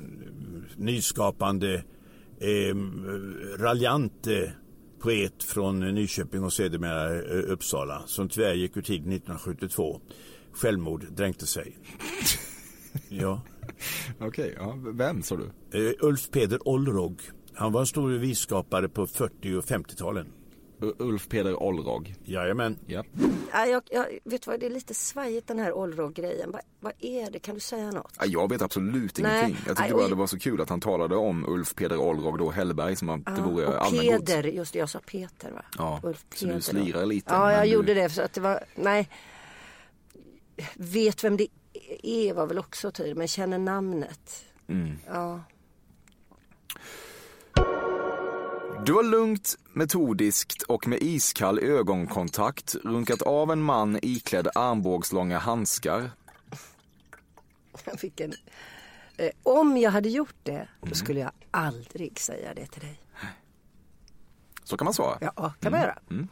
nyskapande, 0.77 1.75
eh, 2.39 2.75
raljante 3.59 4.53
poet 5.01 5.43
från 5.43 5.81
Nyköping 5.81 6.45
och 6.45 6.53
sedermera 6.53 7.15
eh, 7.15 7.53
Uppsala 7.53 8.03
som 8.07 8.29
tyvärr 8.29 8.55
gick 8.55 8.77
ur 8.77 8.83
tiden 8.83 9.13
1972. 9.13 10.01
Självmord 10.53 11.05
dränkte 11.13 11.47
sig. 11.47 11.79
Ja. 13.09 13.43
Okej, 14.21 14.55
ja, 14.59 14.79
vem 14.93 15.23
sa 15.23 15.37
du? 15.37 15.45
Eh, 15.89 15.93
Ulf 16.01 16.31
Peder 16.31 16.69
Olrog. 16.69 17.23
Han 17.55 17.73
var 17.73 17.81
en 17.81 17.87
stor 17.87 18.11
visskapare 18.11 18.89
på 18.89 19.07
40 19.07 19.55
och 19.55 19.65
50-talen. 19.65 20.27
Ulf 20.99 21.29
Peder 21.29 21.63
Olrog. 21.63 22.15
Jajamän. 22.25 22.79
Ja. 22.87 23.05
Ja, 23.53 23.67
jag, 23.67 23.83
jag, 23.91 24.07
vet 24.25 24.47
vad, 24.47 24.61
det 24.61 24.67
är 24.67 24.71
lite 24.71 24.95
svajigt 24.95 25.47
den 25.49 25.59
här 25.59 25.73
Olrog-grejen. 25.73 26.51
Vad, 26.53 26.63
vad 26.81 26.93
är 26.99 27.31
det? 27.31 27.39
Kan 27.39 27.55
du 27.55 27.61
säga 27.61 27.91
något? 27.91 28.13
Ja, 28.19 28.25
Jag 28.27 28.49
vet 28.51 28.63
absolut 28.63 29.19
Nej. 29.19 29.33
ingenting. 29.33 29.57
Jag 29.67 29.77
tyckte 29.77 29.83
Nej, 29.83 29.93
bara 29.93 30.09
det 30.09 30.15
var 30.15 30.27
så 30.27 30.39
kul 30.39 30.61
att 30.61 30.69
han 30.69 30.81
talade 30.81 31.17
om 31.17 31.45
Ulf 31.49 31.75
Peder 31.75 31.97
Olrog, 32.01 32.39
då 32.39 32.51
Hellberg, 32.51 32.97
som 32.97 33.09
att 33.11 33.37
det 33.37 33.43
vore 33.43 33.67
och 33.67 33.85
allmängods. 33.87 34.27
Peder, 34.33 34.43
just 34.49 34.73
det, 34.73 34.79
jag 34.79 34.91
sa 34.91 35.01
Peter 35.07 35.51
va? 35.51 35.63
Ja, 35.79 36.01
Ulf 36.03 36.25
så 36.35 36.45
du 36.45 36.51
Peder, 36.51 36.61
slirar 36.61 37.07
lite, 37.07 37.35
Ja, 37.35 37.53
jag 37.53 37.63
du- 37.63 37.69
gjorde 37.71 37.95
det 37.95 38.09
för 38.09 38.23
att 38.23 38.33
det 38.33 38.41
var, 38.41 38.65
nej. 38.75 39.09
Vet 40.75 41.25
vem 41.25 41.37
det 41.37 41.47
är 42.03 42.35
var 42.35 42.47
väl 42.47 42.59
också 42.59 42.91
tydligt, 42.91 43.17
men 43.17 43.29
känner 43.29 43.59
namnet. 43.59 44.45
Mm. 44.69 44.91
Ja. 45.07 45.41
Du 48.87 48.93
har 48.95 49.03
lugnt, 49.03 49.59
metodiskt 49.73 50.63
och 50.63 50.89
med 50.89 51.03
iskall 51.03 51.59
ögonkontakt 51.59 52.75
runkat 52.85 53.23
av 53.23 53.51
en 53.53 53.63
man 53.63 53.99
iklädd 54.03 54.49
armbågslånga 54.55 55.39
handskar. 55.39 56.11
Vilken, 58.03 58.33
eh, 59.17 59.31
om 59.43 59.77
jag 59.77 59.91
hade 59.91 60.09
gjort 60.09 60.35
det, 60.43 60.53
Mm. 60.53 60.69
då 60.81 60.95
skulle 60.95 61.21
jag 61.21 61.31
aldrig 61.51 62.21
säga 62.21 62.55
det 62.55 62.67
till 62.67 62.81
dig. 62.83 63.01
Så 64.65 64.77
kan 64.77 64.85
man 64.85 64.95
svara. 64.95 65.19
Ja, 65.21 65.53
kan 65.61 65.73
man 65.73 65.81
göra. 65.81 65.99
Mm. 66.11 66.29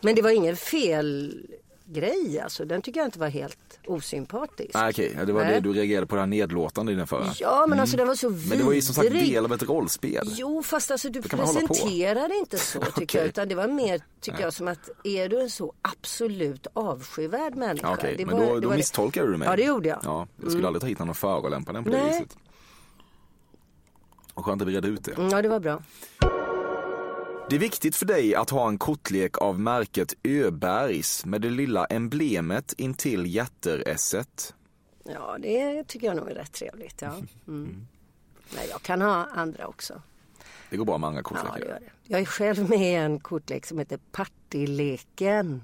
Men 0.00 0.14
det 0.14 0.22
var 0.22 0.30
ingen 0.30 0.56
fel 0.56 1.40
grej 1.84 2.40
alltså. 2.40 2.64
Den 2.64 2.82
tycker 2.82 3.00
jag 3.00 3.06
inte 3.08 3.18
var 3.18 3.28
helt 3.28 3.63
osympatisk. 3.86 4.74
Nej, 4.74 4.90
okej, 4.90 5.14
ja, 5.18 5.24
det 5.24 5.32
var 5.32 5.44
Nej. 5.44 5.54
det 5.54 5.60
du 5.60 5.72
reagerade 5.72 6.06
på 6.06 6.14
det 6.14 6.20
här 6.22 6.26
nedlåtande 6.26 6.92
i 6.92 6.94
den 6.94 7.06
förra. 7.06 7.26
Ja, 7.40 7.66
men 7.68 7.80
alltså 7.80 7.96
den 7.96 8.06
var 8.08 8.14
så 8.14 8.28
vidrig. 8.28 8.48
Men 8.48 8.58
det 8.58 8.64
var 8.64 8.72
ju 8.72 8.82
som 8.82 8.94
sagt 8.94 9.10
del 9.10 9.44
av 9.44 9.52
ett 9.52 9.62
rollspel. 9.62 10.28
Jo, 10.36 10.62
fast 10.62 10.90
alltså 10.90 11.08
du 11.10 11.22
presenterade 11.22 12.34
inte 12.36 12.58
så 12.58 12.80
tycker 12.80 13.02
Okej. 13.02 13.20
jag. 13.20 13.28
Utan 13.28 13.48
det 13.48 13.54
var 13.54 13.68
mer, 13.68 14.00
tycker 14.20 14.40
jag, 14.40 14.52
som 14.52 14.68
att 14.68 14.90
är 15.04 15.28
du 15.28 15.40
en 15.40 15.50
så 15.50 15.72
absolut 15.82 16.66
avskyvärd 16.72 17.54
människa? 17.56 17.86
Ja, 17.88 17.94
Okej, 17.94 18.14
det 18.18 18.26
men 18.26 18.36
var- 18.36 18.46
då, 18.46 18.54
det 18.54 18.60
då 18.60 18.70
det- 18.70 18.76
misstolkade 18.76 19.32
du 19.32 19.36
mig. 19.36 19.48
Ja, 19.48 19.56
det 19.56 19.62
gjorde 19.64 19.88
jag. 19.88 19.98
Ja, 20.04 20.26
jag 20.36 20.44
skulle 20.46 20.54
Mm. 20.54 20.66
aldrig 20.66 20.80
ta 20.80 20.86
hit 20.86 20.98
någon 20.98 21.08
och 21.10 21.16
förolämpa 21.16 21.72
den 21.72 21.84
på 21.84 21.90
det 21.90 21.96
Nej. 21.96 22.10
viset. 22.12 22.36
Och 24.34 24.44
skönt 24.44 24.62
att 24.62 24.68
vi 24.68 24.72
redde 24.76 24.88
ut 24.88 25.04
det. 25.04 25.12
Mm, 25.12 25.28
Ja, 25.28 25.42
det 25.42 25.48
var 25.48 25.60
bra. 25.60 25.82
Det 27.48 27.56
är 27.56 27.60
viktigt 27.60 27.96
för 27.96 28.06
dig 28.06 28.34
att 28.34 28.50
ha 28.50 28.68
en 28.68 28.78
kortlek 28.78 29.38
av 29.38 29.60
märket 29.60 30.14
Öbergs 30.24 31.24
med 31.26 31.40
det 31.40 31.50
lilla 31.50 31.84
emblemet 31.84 32.72
intill 32.78 33.26
hjärter-esset. 33.26 34.54
Ja, 35.04 35.36
det 35.40 35.84
tycker 35.84 36.06
jag 36.06 36.16
nog 36.16 36.30
är 36.30 36.34
rätt 36.34 36.52
trevligt. 36.52 37.02
Ja. 37.02 37.12
Mm. 37.48 37.86
Nej, 38.56 38.66
jag 38.70 38.82
kan 38.82 39.00
ha 39.00 39.26
andra 39.34 39.66
också. 39.66 40.02
Det 40.70 40.76
går 40.76 40.84
bra 40.84 40.98
med 40.98 41.06
andra 41.08 41.22
Ja, 41.24 41.30
det 41.30 41.40
kortlekar. 41.40 41.68
gör 41.72 41.80
det. 41.80 41.90
Jag 42.04 42.20
är 42.20 42.24
själv 42.24 42.68
med 42.70 42.80
i 42.80 42.94
en 42.94 43.20
kortlek 43.20 43.66
som 43.66 43.78
heter 43.78 43.98
Partilleken. 44.12 45.62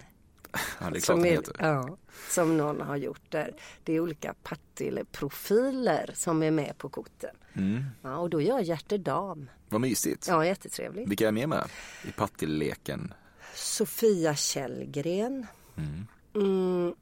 Ja, 0.52 0.90
det 0.90 0.98
är 0.98 1.00
klart 1.00 1.02
som, 1.02 1.24
är, 1.24 1.42
ja, 1.58 1.96
som 2.30 2.56
någon 2.56 2.80
har 2.80 2.96
gjort 2.96 3.30
där. 3.30 3.54
Det 3.84 3.92
är 3.92 4.00
olika 4.00 4.34
Partille-profiler 4.42 6.10
som 6.14 6.42
är 6.42 6.50
med 6.50 6.78
på 6.78 6.88
korten. 6.88 7.36
Mm. 7.52 7.84
Ja, 8.02 8.16
och 8.16 8.30
då 8.30 8.40
gör 8.40 8.54
jag 8.54 8.62
hjärtedam. 8.62 9.50
Vad 9.68 9.80
mysigt. 9.80 10.28
Ja, 10.28 10.46
jättetrevligt. 10.46 11.08
Vilka 11.08 11.28
är 11.28 11.32
med 11.32 11.48
med 11.48 11.64
i 12.08 12.12
Partilleken? 12.12 13.14
Sofia 13.54 14.34
Källgren. 14.34 15.46
Mm. 15.76 16.06
Mm. 16.34 16.94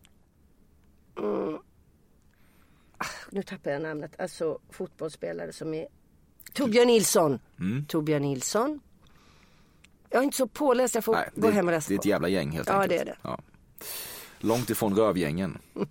Mm. 1.18 1.58
Ah, 2.98 3.06
Nu 3.30 3.42
tappar 3.42 3.70
jag 3.70 3.82
namnet. 3.82 4.20
Alltså 4.20 4.58
fotbollsspelare 4.70 5.52
som 5.52 5.74
är 5.74 5.88
Torbjörn 6.52 6.87
Nilsson. 6.87 7.38
Mm. 7.61 7.87
Torbjörn 7.87 8.22
Nilsson. 8.22 8.80
Jag 10.11 10.21
är 10.21 10.25
inte 10.25 10.37
så 10.37 10.47
påläst. 10.49 10.94
Jag 10.94 11.05
får 11.05 11.12
Nej, 11.12 11.31
gå 11.35 11.47
det, 11.47 11.53
hem 11.53 11.66
och 11.66 11.73
läsa 11.73 11.88
det 11.88 11.94
är 11.94 11.99
ett 11.99 12.05
jävla 12.05 12.29
gäng 12.29 12.51
helt 12.51 12.68
Ja, 12.68 12.75
enkelt. 12.75 12.90
det 12.90 12.99
är 13.01 13.05
det. 13.05 13.16
Ja. 13.23 13.38
Långt 14.38 14.71
ifrån 14.71 14.94
rövgängen. 14.97 15.59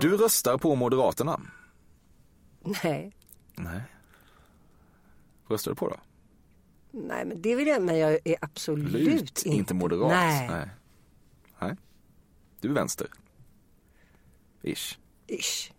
Du 0.00 0.16
röstar 0.16 0.58
på 0.58 0.74
Moderaterna. 0.74 1.40
Nej. 2.84 3.12
Nej. 3.54 3.80
Röstar 5.48 5.70
du 5.70 5.74
på 5.74 5.88
då? 5.88 5.96
Nej, 6.90 7.24
men 7.24 7.42
det 7.42 7.54
vill 7.54 7.66
jag. 7.66 7.82
Men 7.82 7.98
jag 7.98 8.18
är 8.24 8.36
absolut 8.40 8.92
Lut, 8.92 9.20
inte. 9.20 9.48
inte 9.48 9.74
moderat. 9.74 10.08
Nej. 10.10 10.48
Nej. 10.50 10.68
Nej. 11.60 11.76
Du 12.60 12.68
är 12.68 12.72
vänster. 12.74 13.06
Ish. 14.62 14.98
Ish. 15.26 15.72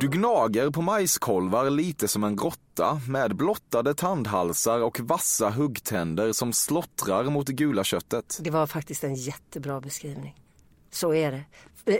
Du 0.00 0.08
gnager 0.08 0.70
på 0.70 0.82
majskolvar 0.82 1.70
lite 1.70 2.08
som 2.08 2.24
en 2.24 2.36
grotta 2.36 3.00
med 3.08 3.36
blottade 3.36 3.94
tandhalsar 3.94 4.80
och 4.80 5.00
vassa 5.00 5.50
huggtänder 5.50 6.32
som 6.32 6.52
slottrar 6.52 7.24
mot 7.24 7.46
det 7.46 7.52
gula 7.52 7.84
köttet. 7.84 8.38
Det 8.40 8.50
var 8.50 8.66
faktiskt 8.66 9.04
en 9.04 9.14
jättebra 9.14 9.80
beskrivning. 9.80 10.42
Så 10.90 11.14
är 11.14 11.32
det. 11.32 11.44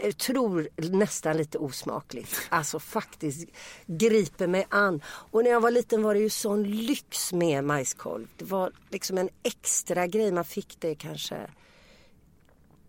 Jag 0.03 0.17
tror 0.17 0.69
nästan 0.75 1.37
lite 1.37 1.57
osmakligt. 1.57 2.47
Alltså 2.49 2.79
faktiskt 2.79 3.49
griper 3.85 4.47
mig 4.47 4.67
an. 4.69 5.01
Och 5.05 5.43
när 5.43 5.51
jag 5.51 5.61
var 5.61 5.71
liten 5.71 6.03
var 6.03 6.13
det 6.13 6.19
ju 6.19 6.29
sån 6.29 6.63
lyx 6.63 7.33
med 7.33 7.63
majskolv. 7.63 8.27
Det 8.37 8.45
var 8.45 8.71
liksom 8.89 9.17
en 9.17 9.29
extra 9.43 10.07
grej. 10.07 10.31
Man 10.31 10.45
fick 10.45 10.77
det 10.79 10.95
kanske... 10.95 11.35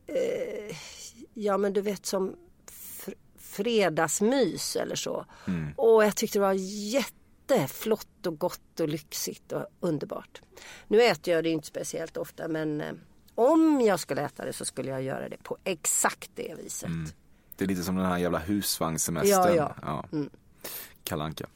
Eh, 0.06 0.76
ja 1.34 1.58
men 1.58 1.72
du 1.72 1.80
vet 1.80 2.06
som 2.06 2.34
fredagsmys 3.58 4.76
eller 4.76 4.96
så. 4.96 5.26
Och 5.76 6.04
jag 6.04 6.16
tyckte 6.16 6.38
det 6.38 6.42
var 6.42 6.56
jätteflott 6.92 8.26
och 8.26 8.38
gott 8.38 8.80
och 8.80 8.88
lyxigt 8.88 9.52
och 9.52 9.66
underbart. 9.80 10.42
Nu 10.88 11.02
äter 11.02 11.34
jag 11.34 11.44
det 11.44 11.50
inte 11.50 11.66
speciellt 11.66 12.16
ofta 12.16 12.48
men 12.48 12.80
eh, 12.80 12.92
om 13.34 13.80
jag 13.80 14.00
skulle 14.00 14.22
äta 14.22 14.44
det 14.44 14.52
så 14.52 14.64
skulle 14.64 14.90
jag 14.90 15.02
göra 15.02 15.28
det 15.28 15.42
på 15.42 15.56
exakt 15.64 16.30
det 16.34 16.54
viset. 16.62 16.90
Det 17.56 17.64
är 17.64 17.68
lite 17.68 17.82
som 17.82 17.96
den 17.96 18.06
här 18.06 18.18
jävla 18.18 18.38
husvagnssemestern. 18.38 19.56
Ja, 19.56 19.74
ja. 19.82 20.04
Mm. 20.12 20.30
Kalle 21.04 21.24
Anka. 21.24 21.46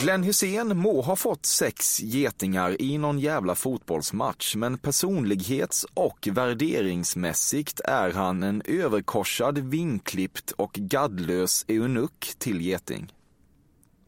Glenn 0.00 0.22
Hussein 0.22 0.78
må 0.78 1.00
ha 1.02 1.16
fått 1.16 1.46
sex 1.46 2.00
getingar 2.00 2.82
i 2.82 2.98
någon 2.98 3.18
jävla 3.18 3.54
fotbollsmatch, 3.54 4.56
men 4.56 4.78
personlighets 4.78 5.86
och 5.94 6.28
värderingsmässigt 6.32 7.80
är 7.80 8.10
han 8.10 8.42
en 8.42 8.62
överkorsad, 8.64 9.58
vinklippt 9.58 10.50
och 10.50 10.72
gaddlös 10.72 11.64
eunuck 11.68 12.34
till 12.38 12.60
geting. 12.60 13.14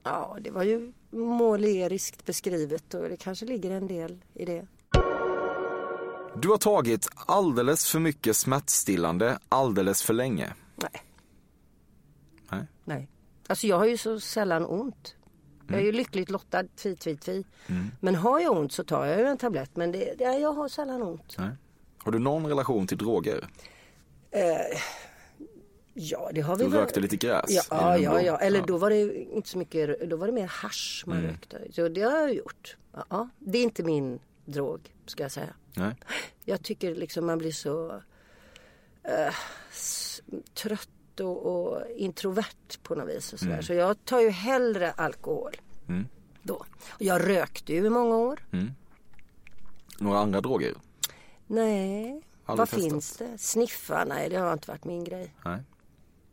Ja, 0.03 0.37
det 0.41 0.51
var 0.51 0.63
ju 0.63 0.93
måleriskt 1.11 2.27
beskrivet 2.27 2.95
och 2.95 3.09
det 3.09 3.17
kanske 3.17 3.47
ligger 3.47 3.71
en 3.71 3.87
del 3.87 4.19
i 4.35 4.45
det. 4.45 4.67
Du 6.43 6.49
har 6.49 6.59
tagit 6.59 7.09
alldeles 7.15 7.91
för 7.91 7.99
mycket 7.99 8.37
smärtstillande 8.37 9.39
alldeles 9.49 10.03
för 10.03 10.15
länge. 10.15 10.55
Nej. 10.77 11.03
Nej. 12.51 12.67
Nej. 12.85 13.09
Alltså 13.47 13.67
jag 13.67 13.79
har 13.79 13.87
ju 13.87 13.97
så 13.97 14.21
sällan 14.21 14.65
ont. 14.67 15.17
Jag 15.71 15.81
är 15.81 15.85
ju 15.85 15.93
lyckligt 15.93 16.31
lottad, 16.31 16.65
tvi, 16.77 16.97
tvi, 16.97 17.17
tvi. 17.17 17.45
Men 18.01 18.15
har 18.15 18.41
jag 18.41 18.57
ont 18.59 18.73
så 18.73 18.85
tar 18.85 19.07
jag 19.07 19.19
ju 19.19 19.27
en 19.27 19.39
tablett. 19.39 19.71
Men 19.77 19.93
det, 19.93 20.15
det, 20.19 20.25
jag 20.25 20.53
har 20.53 20.69
sällan 20.69 21.03
ont. 21.03 21.35
Nej. 21.39 21.51
Har 21.99 22.13
du 22.13 22.19
någon 22.19 22.47
relation 22.47 22.87
till 22.87 22.99
droger? 22.99 23.49
Ja, 25.95 26.31
det 26.35 26.41
har 26.41 26.57
vi 26.57 26.65
Du 26.65 26.71
väl. 26.71 26.81
rökte 26.81 27.01
lite 27.01 27.17
gräs? 27.17 27.45
Ja, 27.49 27.63
ja, 27.71 27.97
ungdom. 28.11 28.25
ja. 28.25 28.39
Eller 28.39 28.63
då 28.63 28.77
var 28.79 28.91
det 28.91 29.15
inte 29.23 29.49
så 29.49 29.59
mycket, 29.59 30.11
då 30.11 30.17
var 30.17 30.27
det 30.27 30.33
mer 30.33 30.47
hasch 30.47 31.05
man 31.07 31.19
Mm. 31.19 31.31
rökte. 31.31 31.61
Så 31.73 31.89
det 31.89 32.01
har 32.03 32.19
jag 32.19 32.35
gjort. 32.35 32.77
Ja, 33.11 33.29
det 33.39 33.59
är 33.59 33.63
inte 33.63 33.83
min 33.83 34.19
drog, 34.45 34.95
ska 35.07 35.23
jag 35.23 35.33
säga. 35.33 35.55
Nej. 35.75 35.95
Jag 36.45 36.63
tycker 36.63 36.95
liksom 36.95 37.27
man 37.27 37.39
blir 37.39 37.53
så 37.53 37.91
eh, 39.05 39.35
s- 39.71 40.23
och, 41.21 41.47
och 41.47 41.83
introvert 41.97 42.79
på 42.83 42.95
något 42.95 43.09
vis. 43.09 43.33
Och 43.33 43.39
sådär. 43.39 43.53
Mm. 43.53 43.63
Så 43.63 43.75
jag 43.75 44.05
tar 44.05 44.21
ju 44.21 44.31
hellre 44.31 44.91
alkohol. 44.93 45.57
Då. 46.43 46.55
Och 46.55 47.03
jag 47.03 47.29
rökte 47.29 47.73
ju 47.73 47.87
i 47.87 47.91
många 47.91 48.17
år. 48.17 48.41
Några 49.99 50.19
andra 50.19 50.41
droger? 50.41 50.75
Nej, 51.47 52.23
Aldrig 52.45 52.59
vad 52.59 52.69
testat. 52.69 52.85
finns 52.85 53.17
det? 53.17 53.39
Sniffa? 53.39 54.05
Nej, 54.05 54.29
det 54.29 54.37
har 54.37 54.53
inte 54.53 54.71
varit 54.71 54.85
min 54.85 55.05
grej. 55.05 55.35
Nej. 55.45 55.59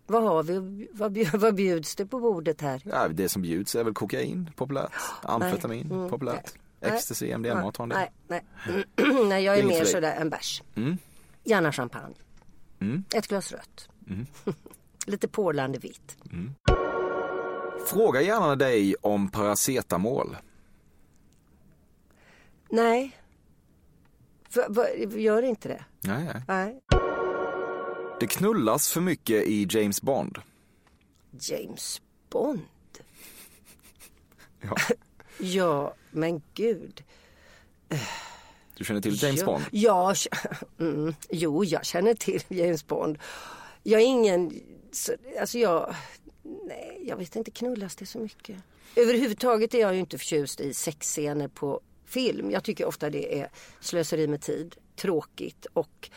Vad 0.06 0.24
har 0.24 0.44
vi? 0.44 0.88
Vad, 0.94 1.12
bjud, 1.12 1.28
vad 1.36 1.56
bjuds 1.56 1.96
det 1.96 2.06
på 2.06 2.20
bordet 2.20 2.62
här? 2.62 2.82
Ja, 2.86 3.08
det 3.08 3.30
som 3.30 3.42
bjuds 3.42 3.76
är 3.76 3.84
väl 3.84 3.94
kokain 3.94 4.50
populärt, 4.56 4.92
amfetamin 5.22 5.92
Mm, 5.92 6.10
populärt, 6.10 6.54
nej. 6.80 6.92
ecstasy, 6.92 7.38
MDMA, 7.38 7.72
tar 7.72 7.84
en 7.84 7.90
del. 7.90 8.00
Nej, 8.28 8.44
nej. 8.68 8.86
nej, 9.28 9.44
jag 9.44 9.58
är 9.58 9.64
Inget 9.64 9.78
mer 9.80 9.86
sådär 9.86 10.16
en 10.20 10.30
bärs. 10.30 10.64
Mm. 10.76 10.98
Gärna 11.44 11.72
champagne. 11.72 12.16
Mm. 12.80 13.04
Ett 13.16 13.28
glas 13.28 13.52
rött. 13.52 13.90
Lite 15.08 15.28
porlande 15.28 15.80
vitt. 15.80 16.18
Fråga 17.86 18.22
gärna 18.22 18.56
dig 18.56 18.96
om 18.96 19.32
paracetamol. 19.32 20.38
Nej. 22.70 23.18
Gör 25.10 25.42
inte 25.42 25.68
det. 25.68 25.86
Nej, 26.02 26.24
nej. 26.24 26.42
Nej. 26.48 26.82
Det 28.20 28.28
knullas 28.28 28.92
för 28.92 29.02
mycket 29.02 29.44
i 29.44 29.68
James 29.70 30.02
Bond. 30.02 30.38
James 31.40 32.02
Bond. 32.30 32.62
Ja. 34.62 34.76
Ja, 35.40 35.94
men 36.12 36.42
gud. 36.54 37.04
Du 38.78 38.86
känner 38.86 39.02
till 39.02 39.24
James 39.24 39.40
ja, 39.40 39.46
Bond? 39.46 39.64
Ja, 39.72 40.14
mm, 40.80 41.16
jo, 41.30 41.64
jag 41.64 41.86
känner 41.86 42.14
till 42.14 42.42
James 42.48 42.88
Bond. 42.88 43.18
Jag 43.84 44.02
är 44.02 44.06
ingen, 44.06 44.62
så- 44.92 45.16
alltså 45.40 45.58
jag, 45.60 45.96
nej, 46.44 47.04
jag 47.08 47.18
vet 47.18 47.36
inte, 47.36 47.52
knullas 47.52 47.96
det 47.96 48.06
så 48.06 48.20
mycket? 48.20 48.58
Överhuvudtaget 48.96 49.74
är 49.74 49.80
jag 49.80 49.94
ju 49.94 50.00
inte 50.00 50.18
förtjust 50.18 50.60
i 50.60 50.74
sexscener 50.74 51.48
på 51.48 51.82
film. 52.06 52.52
Jag 52.52 52.64
tycker 52.64 52.86
ofta 52.86 53.10
det 53.10 53.40
är 53.42 53.50
slöseri 53.80 54.28
med 54.28 54.42
tid, 54.42 54.76
tråkigt 54.96 55.66
och 55.74 56.10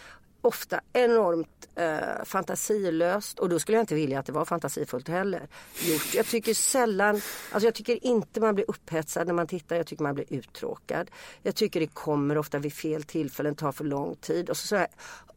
ofta 0.42 0.80
enormt 0.92 1.68
eh, 1.74 2.24
fantasilöst 2.24 3.38
och 3.38 3.48
då 3.48 3.59
skulle 3.59 3.76
jag 3.78 3.83
inte 3.83 3.94
vilja 3.94 4.18
att 4.18 4.26
det 4.26 4.33
var 4.33 4.44
fantasifullt 4.44 5.09
heller. 5.09 5.48
Gjort. 5.83 6.14
Jag 6.14 6.26
tycker 6.26 6.54
sällan, 6.54 7.20
alltså 7.52 7.66
jag 7.66 7.74
tycker 7.74 8.04
inte 8.06 8.40
man 8.40 8.54
blir 8.54 8.70
upphetsad 8.70 9.26
när 9.26 9.35
man 9.35 9.46
tittar, 9.46 9.76
jag 9.76 9.87
tycker 9.87 10.02
man 10.02 10.14
blir 10.14 10.33
uttråkad. 10.33 11.11
Jag 11.42 11.54
tycker 11.54 11.80
det 11.80 11.87
kommer 11.87 12.38
ofta 12.38 12.59
vid 12.59 12.72
fel 12.72 13.02
tillfällen, 13.02 13.54
tar 13.54 13.72
för 13.72 13.85
lång 13.85 14.16
tid 14.16 14.50
och 14.50 14.56
så, 14.56 14.66
så 14.66 14.76
här, 14.76 14.88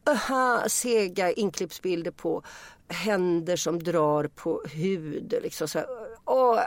aha, 0.06 0.64
sega 0.68 1.32
inklippsbilder 1.32 2.10
på 2.10 2.42
händer 2.88 3.56
som 3.56 3.82
drar 3.82 4.24
på 4.34 4.62
hud. 4.72 5.34
Liksom 5.42 5.68
så 5.68 5.78
här, 5.78 5.86
ja, 6.26 6.66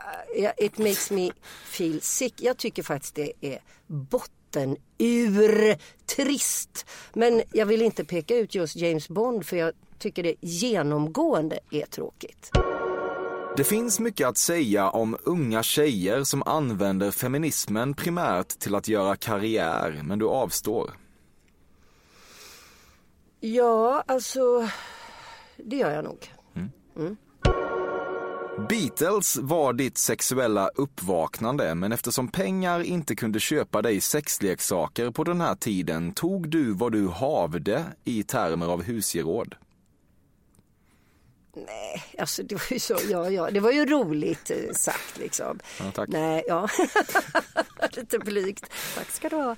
it 0.58 0.77
makes 0.77 1.12
me 1.12 1.32
feel 1.65 2.01
sick. 2.01 2.34
Jag 2.38 2.58
tycker 2.58 2.84
faktiskt 2.84 3.15
det 3.15 3.34
är 3.41 3.60
botten 3.88 4.77
ur 4.97 5.77
trist. 6.15 6.86
Men 7.13 7.41
jag 7.51 7.65
vill 7.65 7.82
inte 7.82 8.06
peka 8.06 8.36
ut 8.36 8.56
just 8.56 8.75
James 8.75 9.10
Bond 9.10 9.45
för 9.45 9.58
jag 9.58 9.73
tycker 9.99 10.23
det 10.23 10.36
genomgående 10.41 11.60
är 11.71 11.86
tråkigt. 11.86 12.51
Det 13.58 13.63
finns 13.63 13.99
mycket 13.99 14.27
att 14.27 14.38
säga 14.38 14.89
om 14.89 15.17
unga 15.23 15.63
tjejer 15.63 16.23
som 16.23 16.43
använder 16.45 17.12
feminismen 17.12 17.93
primärt 17.93 18.47
till 18.47 18.75
att 18.75 18.88
göra 18.88 19.15
karriär, 19.15 20.01
men 20.03 20.19
du 20.19 20.27
avstår. 20.27 20.91
Ja, 23.39 24.03
alltså 24.08 24.69
det 25.65 25.76
gör 25.76 25.91
jag 25.91 26.04
nog. 26.04 26.34
Beatles 28.70 29.36
var 29.38 29.74
ditt 29.74 29.98
sexuella 29.98 30.67
uppvaknande, 30.76 31.76
men 31.76 31.91
eftersom 31.91 32.28
pengar 32.28 32.80
inte 32.80 33.15
kunde 33.15 33.39
köpa 33.39 33.82
dig 33.82 34.02
sexleksaker 34.02 35.12
på 35.12 35.24
den 35.24 35.41
här 35.41 35.56
tiden 35.56 36.13
tog 36.13 36.50
du 36.50 36.74
vad 36.74 36.91
du 36.91 37.08
havde 37.08 37.84
i 38.04 38.24
termer 38.24 38.65
av 38.65 38.84
husgeråd. 38.84 39.56
Alltså 42.20 42.43
det 42.43 42.56
var 42.56 42.74
ju 42.74 42.80
så, 42.80 42.98
ja, 43.10 43.30
ja, 43.30 43.52
det 43.52 43.60
var 43.60 43.72
ju 43.72 43.86
roligt 43.86 44.52
eh, 44.52 44.74
sagt 44.74 45.17
liksom. 45.17 45.60
Ja, 45.80 45.91
tack. 45.91 46.10
Nej, 46.10 46.43
ja. 46.48 46.67
Lite 47.91 48.20
blygt. 48.20 48.65
Tack 48.96 49.12
ska 49.12 49.30
du 49.30 49.36
ha. 49.36 49.56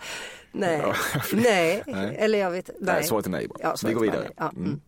Nej, 0.51 0.93
nej. 1.33 1.83
Nej. 1.87 2.15
eller 2.19 2.39
jag 2.39 2.51
vet 2.51 2.67
nej. 2.67 2.93
Nej, 2.95 3.03
svaret 3.03 3.25
är 3.25 3.29
nej. 3.29 3.47
Ja, 3.59 3.75
Vi 3.85 3.93
går 3.93 4.01
vidare. 4.01 4.21
nej. 4.21 4.31
Ja, 4.37 4.49
mm. 4.55 4.81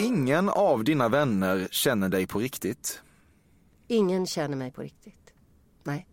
Ingen 0.00 0.48
av 0.48 0.84
dina 0.84 1.08
vänner 1.08 1.68
känner 1.70 2.08
dig 2.08 2.26
på 2.26 2.38
riktigt. 2.38 3.02
Ingen 3.86 4.26
känner 4.26 4.56
mig 4.56 4.72
på 4.72 4.82
riktigt. 4.82 5.32
Nej. 5.82 6.06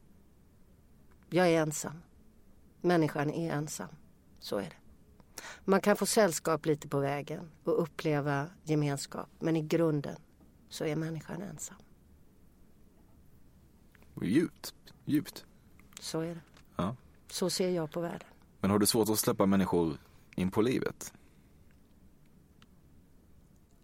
Jag 1.29 1.49
är 1.49 1.61
ensam. 1.61 2.01
Människan 2.81 3.29
är 3.29 3.53
ensam. 3.53 3.89
Så 4.39 4.57
är 4.57 4.61
det. 4.63 4.75
Man 5.65 5.81
kan 5.81 5.95
få 5.95 6.05
sällskap 6.05 6.65
lite 6.65 6.87
på 6.87 6.99
vägen 6.99 7.51
och 7.63 7.81
uppleva 7.81 8.47
gemenskap. 8.63 9.29
Men 9.39 9.55
i 9.55 9.61
grunden 9.61 10.17
så 10.69 10.85
är 10.85 10.95
människan 10.95 11.41
ensam. 11.41 11.77
Djupt, 14.21 14.73
djupt. 15.05 15.45
Så 15.99 16.19
är 16.19 16.35
det. 16.35 16.41
Ja. 16.75 16.95
Så 17.27 17.49
ser 17.49 17.69
jag 17.69 17.91
på 17.91 18.01
världen. 18.01 18.27
Men 18.59 18.71
har 18.71 18.79
du 18.79 18.85
svårt 18.85 19.09
att 19.09 19.19
släppa 19.19 19.45
människor 19.45 19.97
in 20.35 20.51
på 20.51 20.61
livet? 20.61 21.13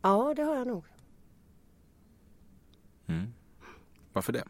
Ja, 0.02 0.34
det 0.36 0.44
har 0.44 0.56
jag 0.56 0.68
nog. 0.68 0.84
Varför 4.14 4.34
det? 4.34 4.44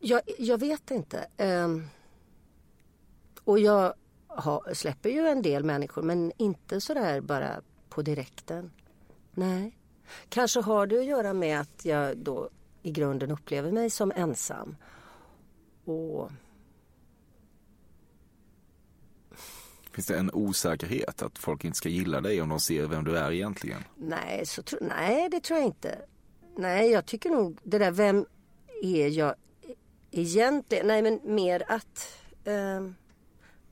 Jag, 0.00 0.20
jag 0.38 0.58
vet 0.58 0.90
inte. 0.90 1.26
Ehm, 1.36 1.86
och 3.44 3.58
jag 3.58 3.94
har, 4.26 4.74
släpper 4.74 5.10
ju 5.10 5.26
en 5.26 5.42
del 5.42 5.64
människor 5.64 6.02
men 6.02 6.32
inte 6.36 6.80
sådär 6.80 7.20
bara 7.20 7.60
på 7.88 8.02
direkten. 8.02 8.70
Nej. 9.34 9.76
Kanske 10.28 10.60
har 10.60 10.86
det 10.86 10.98
att 10.98 11.04
göra 11.04 11.32
med 11.32 11.60
att 11.60 11.84
jag 11.84 12.16
då 12.16 12.50
i 12.82 12.90
grunden 12.90 13.30
upplever 13.30 13.72
mig 13.72 13.90
som 13.90 14.12
ensam. 14.16 14.76
Och 15.90 16.30
Finns 19.92 20.06
det 20.06 20.18
en 20.18 20.30
osäkerhet 20.32 21.22
att 21.22 21.38
folk 21.38 21.64
inte 21.64 21.76
ska 21.76 21.88
gilla 21.88 22.20
dig 22.20 22.42
om 22.42 22.48
de 22.48 22.60
ser 22.60 22.86
vem 22.86 23.04
du 23.04 23.18
är 23.18 23.32
egentligen? 23.32 23.84
nej, 23.96 24.46
så 24.46 24.62
tro, 24.62 24.78
nej, 24.80 25.28
det 25.30 25.40
tror 25.40 25.58
jag 25.58 25.66
inte. 25.66 25.98
Nej, 26.56 26.90
jag 26.90 27.06
tycker 27.06 27.30
nog 27.30 27.58
det 27.62 27.78
där 27.78 27.90
vem 27.90 28.26
är 28.82 29.08
jag 29.08 29.34
egentligen? 30.10 30.86
Nej, 30.86 31.02
men 31.02 31.20
mer 31.24 31.62
att 31.68 32.08
ehm, 32.44 32.94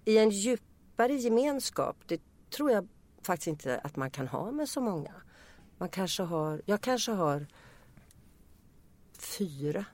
i 0.04 0.18
en 0.18 0.31
djupare 0.31 1.14
gemenskap, 1.14 1.96
det 2.07 2.20
tror 2.50 2.70
jag 2.70 2.88
faktiskt 3.22 3.46
inte 3.48 3.78
att 3.78 3.96
man 3.96 4.11
kan 4.11 4.28
ha 4.28 4.50
med 4.50 4.68
så 4.68 4.81
många. 4.81 5.14
Man 5.78 5.88
kanske 5.88 6.22
har, 6.22 6.62
jag 6.66 6.81
kanske 6.81 7.12
har 7.12 7.46
fyra 9.18 9.85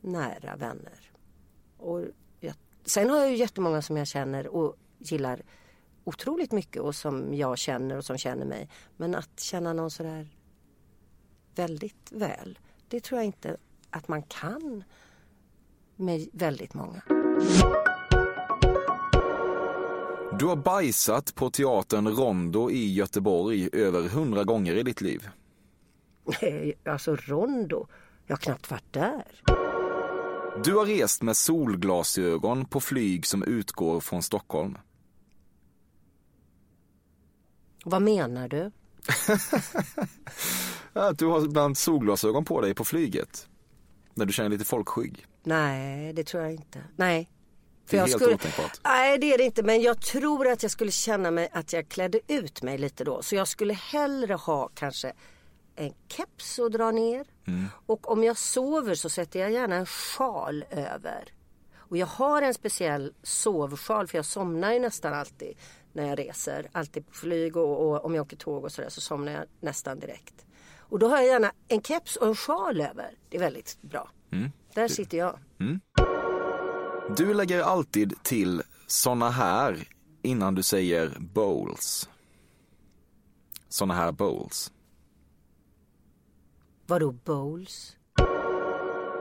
nära 0.00 0.56
vänner. 0.56 1.13
Och 1.84 2.04
jag, 2.40 2.54
sen 2.84 3.10
har 3.10 3.18
jag 3.18 3.30
ju 3.30 3.36
jättemånga 3.36 3.82
som 3.82 3.96
jag 3.96 4.06
känner 4.06 4.46
och 4.46 4.76
gillar 4.98 5.42
otroligt 6.04 6.52
mycket 6.52 6.82
och 6.82 6.94
som 6.94 7.34
jag 7.34 7.58
känner 7.58 7.96
och 7.96 8.04
som 8.04 8.18
känner 8.18 8.46
mig. 8.46 8.68
Men 8.96 9.14
att 9.14 9.40
känna 9.40 9.72
någon 9.72 9.90
sådär 9.90 10.28
väldigt 11.54 12.12
väl, 12.12 12.58
det 12.88 13.00
tror 13.00 13.18
jag 13.18 13.26
inte 13.26 13.56
att 13.90 14.08
man 14.08 14.22
kan 14.22 14.84
med 15.96 16.28
väldigt 16.32 16.74
många. 16.74 17.02
Du 20.38 20.46
har 20.46 20.56
bajsat 20.56 21.34
på 21.34 21.50
teatern 21.50 22.08
Rondo 22.08 22.70
i 22.70 22.92
Göteborg 22.92 23.68
över 23.72 24.08
hundra 24.08 24.44
gånger 24.44 24.74
i 24.74 24.82
ditt 24.82 25.00
liv. 25.00 25.28
Nej, 26.42 26.74
alltså 26.84 27.16
Rondo, 27.16 27.86
jag 28.26 28.36
har 28.36 28.40
knappt 28.40 28.70
varit 28.70 28.92
där. 28.92 29.42
Du 30.62 30.74
har 30.74 30.86
rest 30.86 31.22
med 31.22 31.36
solglasögon 31.36 32.64
på 32.64 32.80
flyg 32.80 33.26
som 33.26 33.42
utgår 33.42 34.00
från 34.00 34.22
Stockholm. 34.22 34.78
Vad 37.84 38.02
menar 38.02 38.48
du? 38.48 38.70
Att 41.00 41.18
du 41.18 41.26
har 41.26 41.44
ibland 41.44 41.78
solglasögon 41.78 42.44
på 42.44 42.60
dig 42.60 42.74
på 42.74 42.84
flyget. 42.84 43.48
När 44.14 44.26
du 44.26 44.32
känner 44.32 44.50
lite 44.50 44.64
folkskygg. 44.64 45.26
Nej, 45.42 46.12
det 46.12 46.24
tror 46.24 46.42
jag 46.42 46.52
inte. 46.52 46.84
Nej. 46.96 47.30
Det 47.90 47.96
är 47.96 48.00
jag 48.00 48.06
helt 48.06 48.16
skulle... 48.16 48.34
otänkbart. 48.34 48.80
Nej, 48.84 49.18
det 49.18 49.34
är 49.34 49.38
det 49.38 49.44
inte. 49.44 49.62
Men 49.62 49.82
jag 49.82 50.00
tror 50.00 50.48
att 50.48 50.62
jag 50.62 50.72
skulle 50.72 50.90
känna 50.90 51.30
mig 51.30 51.48
att 51.52 51.72
jag 51.72 51.88
klädde 51.88 52.20
ut 52.28 52.62
mig 52.62 52.78
lite 52.78 53.04
då. 53.04 53.22
Så 53.22 53.34
jag 53.34 53.48
skulle 53.48 53.74
hellre 53.74 54.34
ha 54.34 54.70
kanske 54.74 55.12
en 55.76 55.94
keps 56.08 56.58
och 56.58 56.70
dra 56.70 56.90
ner. 56.90 57.26
Mm. 57.46 57.66
Och 57.86 58.10
om 58.10 58.24
jag 58.24 58.36
sover 58.36 58.94
så 58.94 59.08
sätter 59.08 59.40
jag 59.40 59.52
gärna 59.52 59.76
en 59.76 59.86
sjal 59.86 60.64
över. 60.70 61.32
Och 61.76 61.96
jag 61.96 62.06
har 62.06 62.42
en 62.42 62.54
speciell 62.54 63.12
sovsjal 63.22 64.06
för 64.06 64.18
jag 64.18 64.24
somnar 64.24 64.72
ju 64.72 64.78
nästan 64.78 65.14
alltid 65.14 65.56
när 65.92 66.08
jag 66.08 66.18
reser. 66.18 66.68
Alltid 66.72 67.06
på 67.06 67.14
flyg 67.14 67.56
och, 67.56 67.88
och 67.88 68.04
om 68.04 68.14
jag 68.14 68.22
åker 68.22 68.36
tåg 68.36 68.64
och 68.64 68.72
sådär 68.72 68.88
så 68.88 69.00
somnar 69.00 69.32
jag 69.32 69.44
nästan 69.60 69.98
direkt. 69.98 70.46
Och 70.78 70.98
då 70.98 71.08
har 71.08 71.16
jag 71.16 71.26
gärna 71.26 71.52
en 71.68 71.82
keps 71.82 72.16
och 72.16 72.26
en 72.26 72.36
sjal 72.36 72.80
över. 72.80 73.10
Det 73.28 73.36
är 73.36 73.40
väldigt 73.40 73.78
bra. 73.82 74.10
Mm. 74.30 74.50
Där 74.74 74.88
sitter 74.88 75.18
jag. 75.18 75.38
Du 77.16 77.34
lägger 77.34 77.62
alltid 77.62 78.22
till 78.22 78.62
såna 78.86 79.30
här 79.30 79.88
innan 80.22 80.54
du 80.54 80.62
säger 80.62 81.16
bowls. 81.18 82.08
Såna 83.68 83.94
här 83.94 84.12
bowls. 84.12 84.72
Vadå 86.86 87.12
bowls? 87.12 87.96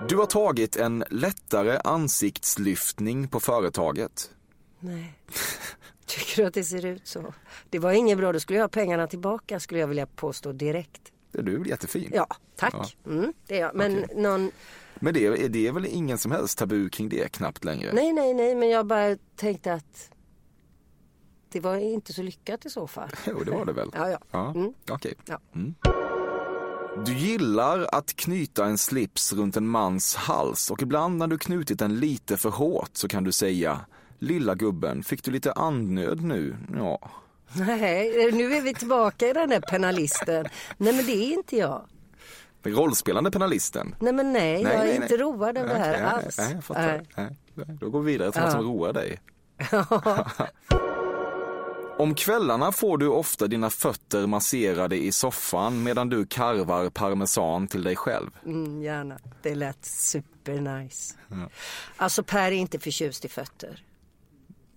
Du 0.09 0.17
har 0.17 0.25
tagit 0.25 0.75
en 0.75 1.03
lättare 1.09 1.79
ansiktslyftning 1.83 3.27
på 3.27 3.39
företaget. 3.39 4.31
Nej. 4.79 5.13
Tycker 6.05 6.41
du 6.41 6.47
att 6.47 6.53
det 6.53 6.63
ser 6.63 6.85
ut 6.85 7.07
så? 7.07 7.33
Det 7.69 7.79
var 7.79 7.91
inget 7.91 8.17
bra. 8.17 8.31
Då 8.31 8.39
skulle 8.39 8.59
jag 8.59 8.63
ha 8.63 8.69
pengarna 8.69 9.07
tillbaka 9.07 9.59
skulle 9.59 9.79
jag 9.79 9.87
vilja 9.87 10.05
påstå 10.05 10.51
direkt. 10.51 11.01
Det 11.31 11.39
är 11.39 11.43
du 11.43 11.63
jättefin? 11.67 12.11
Ja, 12.13 12.27
tack. 12.55 12.97
Mm, 13.05 13.33
det 13.47 13.55
är 13.57 13.61
jag. 13.61 13.75
Men 13.75 14.05
någon... 14.15 14.51
Men 14.95 15.13
det 15.13 15.25
är, 15.25 15.49
det 15.49 15.67
är 15.67 15.71
väl 15.71 15.85
ingen 15.85 16.17
som 16.17 16.31
helst 16.31 16.57
tabu 16.57 16.89
kring 16.89 17.09
det 17.09 17.31
knappt 17.31 17.63
längre? 17.63 17.93
Nej, 17.93 18.13
nej, 18.13 18.33
nej. 18.33 18.55
Men 18.55 18.69
jag 18.69 18.85
bara 18.85 19.17
tänkte 19.35 19.73
att 19.73 20.09
det 21.49 21.59
var 21.59 21.77
inte 21.77 22.13
så 22.13 22.21
lyckat 22.23 22.65
i 22.65 22.69
så 22.69 22.87
fall. 22.87 23.09
Jo, 23.27 23.43
det 23.43 23.51
var 23.51 23.65
det 23.65 23.73
väl? 23.73 23.89
Ja, 23.93 24.09
ja. 24.09 24.17
Ja, 24.31 24.51
Mm. 24.55 24.73
okej. 24.89 25.13
Ja. 25.25 25.39
Mm. 25.55 25.75
Du 26.97 27.13
gillar 27.13 27.87
att 27.91 28.15
knyta 28.15 28.65
en 28.65 28.77
slips 28.77 29.33
runt 29.33 29.57
en 29.57 29.67
mans 29.67 30.15
hals 30.15 30.71
och 30.71 30.81
ibland 30.81 31.17
när 31.17 31.27
du 31.27 31.37
knutit 31.37 31.79
den 31.79 31.99
lite 31.99 32.37
för 32.37 32.49
hårt 32.49 32.89
så 32.93 33.07
kan 33.07 33.23
du 33.23 33.31
säga 33.31 33.79
Lilla 34.19 34.55
gubben, 34.55 35.03
fick 35.03 35.23
du 35.23 35.31
lite 35.31 35.51
andnöd 35.51 36.21
nu? 36.21 36.55
Ja. 36.75 37.11
Nej, 37.53 38.31
nu 38.31 38.53
är 38.53 38.61
vi 38.61 38.73
tillbaka 38.73 39.27
i 39.27 39.33
den 39.33 39.49
där 39.49 39.61
penalisten. 39.61 40.45
Nej, 40.77 40.93
men 40.93 41.05
det 41.05 41.11
är 41.11 41.33
inte 41.33 41.57
jag. 41.57 41.85
Den 42.61 42.73
rollspelande 42.73 43.31
penalisten. 43.31 43.95
Nej, 43.99 44.13
men 44.13 44.33
nej, 44.33 44.61
jag 44.61 44.73
är 44.73 44.95
inte 44.95 45.17
road 45.17 45.57
av 45.57 45.67
det 45.67 45.73
här 45.73 45.91
nej, 45.91 46.01
alls. 46.01 46.37
Nej, 46.37 46.51
jag 46.53 46.63
fattar. 46.63 47.05
Nej. 47.15 47.37
Då 47.79 47.89
går 47.89 48.01
vi 48.01 48.11
vidare 48.11 48.31
till 48.31 48.41
något 48.41 48.51
som 48.51 48.61
roar 48.61 48.93
dig. 48.93 49.21
Om 52.03 52.15
kvällarna 52.15 52.71
får 52.71 52.97
du 52.97 53.07
ofta 53.07 53.47
dina 53.47 53.69
fötter 53.69 54.27
masserade 54.27 55.03
i 55.03 55.11
soffan 55.11 55.83
medan 55.83 56.09
du 56.09 56.25
karvar 56.25 56.89
parmesan 56.89 57.67
till 57.67 57.83
dig 57.83 57.95
själv. 57.95 58.29
Mm, 58.45 58.81
gärna. 58.81 59.19
Det 59.41 59.55
lät 59.55 59.85
supernice. 59.85 61.15
Alltså 61.97 62.23
Per 62.23 62.41
är 62.47 62.51
inte 62.51 62.79
förtjust 62.79 63.25
i 63.25 63.27
fötter. 63.27 63.83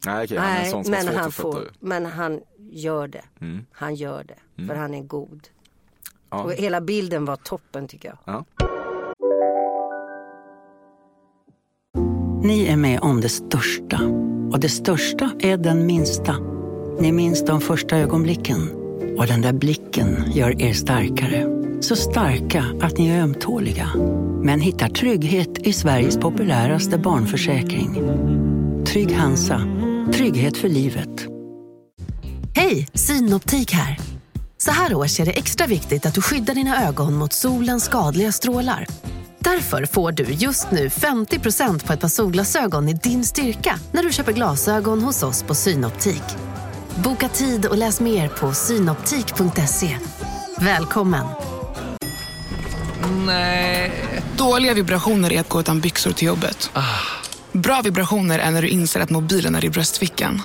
Nej, 0.07 0.25
okej, 0.25 0.39
han 0.39 0.51
är 0.51 0.65
en 0.65 0.71
sån 0.71 0.85
som 0.85 0.91
men 0.91 1.17
han, 1.17 1.33
får, 1.33 1.71
men 1.81 2.07
han 2.07 2.41
gör 2.59 3.09
det. 3.09 3.25
Mm. 3.41 3.67
Han 3.73 3.95
gör 3.95 4.25
det. 4.25 4.67
För 4.67 4.75
han 4.75 4.95
är 4.95 5.03
god. 5.03 5.49
Ja. 6.31 6.43
Och 6.43 6.53
hela 6.53 6.81
bilden 6.81 7.25
var 7.25 7.37
toppen 7.37 7.89
tycker 7.89 8.09
jag. 8.09 8.19
Ja. 8.25 8.45
Ni 12.43 12.67
är 12.67 12.77
med 12.77 13.01
om 13.01 13.21
det 13.21 13.29
största. 13.29 14.01
Och 14.53 14.61
det 14.61 14.69
största 14.69 15.31
är 15.39 15.57
den 15.57 15.87
minsta. 15.87 16.56
Ni 17.01 17.13
minns 17.13 17.45
de 17.45 17.61
första 17.61 17.97
ögonblicken. 17.97 18.71
Och 19.19 19.27
den 19.27 19.43
där 19.43 19.53
blicken 19.53 20.33
gör 20.35 20.63
er 20.63 20.73
starkare. 20.73 21.47
Så 21.81 21.97
starka 21.97 22.65
att 22.81 22.99
ni 22.99 23.09
är 23.09 23.23
ömtåliga. 23.23 23.89
Men 24.43 24.61
hittar 24.61 24.89
trygghet 24.89 25.59
i 25.59 25.73
Sveriges 25.73 26.17
populäraste 26.17 26.99
barnförsäkring. 26.99 27.95
Trygg 28.87 29.17
Hansa. 29.17 29.61
Trygghet 30.15 30.57
för 30.57 30.69
livet. 30.69 31.27
Hej, 32.55 32.89
Synoptik 32.95 33.73
här. 33.73 33.99
Så 34.59 34.71
här 34.71 34.95
års 34.95 35.21
är 35.21 35.25
det 35.25 35.39
extra 35.39 35.67
viktigt 35.67 36.07
att 36.07 36.15
du 36.15 36.23
skyddar 36.23 36.55
dina 36.55 36.89
ögon 36.89 37.15
mot 37.15 37.33
solens 37.33 37.85
skadliga 37.85 38.33
strålar. 38.33 38.87
Därför 39.39 39.87
får 39.87 40.13
du 40.13 40.25
just 40.25 40.71
nu 40.71 40.89
50% 40.89 41.87
på 41.87 41.93
ett 41.93 42.01
par 42.01 42.09
solglasögon 42.09 42.89
i 42.89 42.93
din 42.93 43.25
styrka 43.25 43.79
när 43.93 44.03
du 44.03 44.13
köper 44.13 44.33
glasögon 44.33 45.03
hos 45.03 45.23
oss 45.23 45.43
på 45.43 45.55
Synoptik. 45.55 46.23
Boka 47.05 47.29
tid 47.29 47.67
och 47.67 47.77
läs 47.77 48.01
mer 48.01 48.29
på 48.29 48.53
synoptik.se. 48.53 49.99
Välkommen! 50.61 51.27
Nej. 53.27 53.93
Dåliga 54.37 54.75
vibrationer 54.75 55.33
är 55.33 55.41
att 55.41 55.49
gå 55.49 55.61
utan 55.61 55.81
byxor 55.81 56.13
till 56.13 56.27
jobbet. 56.29 56.71
Bra 57.53 57.81
vibrationer 57.85 58.39
är 58.39 58.51
när 58.51 58.63
du 58.63 58.69
inser 58.69 59.01
att 59.01 59.11
mobilen 59.11 59.55
är 59.55 59.65
i 59.65 59.71
bröstfickan. 59.71 60.43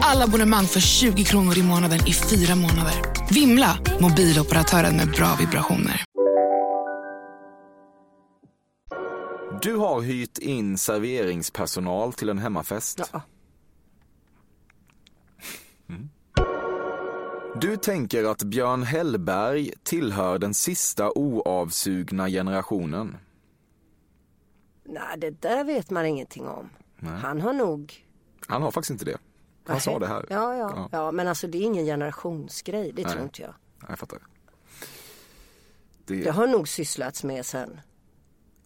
Alla 0.00 0.24
abonnemang 0.24 0.66
för 0.66 0.80
20 0.80 1.24
kronor 1.24 1.58
i 1.58 1.62
månaden 1.62 1.98
i 2.06 2.12
fyra 2.12 2.54
månader. 2.54 2.94
Vimla! 3.30 3.78
Mobiloperatören 4.00 4.96
med 4.96 5.10
bra 5.10 5.36
vibrationer. 5.40 6.04
Du 9.62 9.76
har 9.76 10.00
hyrt 10.00 10.38
in 10.38 10.78
serveringspersonal 10.78 12.12
till 12.12 12.28
en 12.28 12.38
hemmafest. 12.38 13.00
Ja. 13.12 13.22
Du 17.80 17.84
tänker 17.84 18.24
att 18.24 18.42
Björn 18.42 18.82
Hellberg 18.82 19.72
tillhör 19.82 20.38
den 20.38 20.54
sista 20.54 21.12
oavsugna 21.18 22.28
generationen. 22.28 23.16
Nej, 24.84 25.18
det 25.18 25.30
där 25.30 25.64
vet 25.64 25.90
man 25.90 26.06
ingenting 26.06 26.48
om. 26.48 26.70
Han 27.22 27.40
har 27.40 27.52
nog... 27.52 28.06
Han 28.46 28.62
har 28.62 28.70
faktiskt 28.70 28.90
inte 28.90 29.04
det. 29.04 29.18
Han 29.64 29.74
Nej. 29.74 29.80
sa 29.80 29.98
det 29.98 30.06
här. 30.06 30.26
Ja, 30.30 30.56
ja, 30.56 30.72
Ja. 30.76 30.88
ja. 30.92 31.12
men 31.12 31.28
alltså 31.28 31.46
det 31.46 31.58
är 31.58 31.62
ingen 31.62 31.84
generationsgrej. 31.84 32.92
Det 32.92 33.02
Nej. 33.02 33.12
tror 33.12 33.24
inte 33.24 33.42
jag. 33.42 33.54
Jag 33.88 33.98
fattar. 33.98 34.18
Det... 36.04 36.22
Det 36.24 36.30
har 36.30 36.46
nog 36.46 36.68
sysslats 36.68 37.24
med 37.24 37.46
sen 37.46 37.80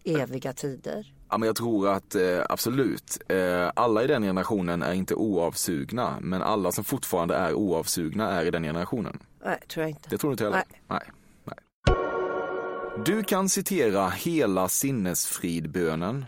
eviga 0.04 0.52
tider. 0.52 1.13
Ja, 1.30 1.38
men 1.38 1.46
jag 1.46 1.56
tror 1.56 1.88
att 1.88 2.14
eh, 2.14 2.42
absolut, 2.48 3.18
eh, 3.28 3.70
alla 3.76 4.04
i 4.04 4.06
den 4.06 4.22
generationen 4.22 4.82
är 4.82 4.92
inte 4.92 5.14
oavsugna, 5.14 6.18
men 6.20 6.42
alla 6.42 6.72
som 6.72 6.84
fortfarande 6.84 7.34
är 7.34 7.54
oavsugna 7.54 8.30
är 8.30 8.44
i 8.44 8.50
den 8.50 8.62
generationen. 8.62 9.18
Nej, 9.44 9.60
tror 9.68 9.82
jag 9.82 9.90
inte. 9.90 10.08
Det 10.10 10.18
tror 10.18 10.30
du 10.30 10.32
inte 10.32 10.44
heller? 10.44 10.56
Nej. 10.56 10.80
Nej. 10.88 11.10
Nej. 11.44 13.04
Du 13.04 13.22
kan 13.22 13.48
citera 13.48 14.08
hela 14.08 14.68
sinnesfridbönen. 14.68 16.24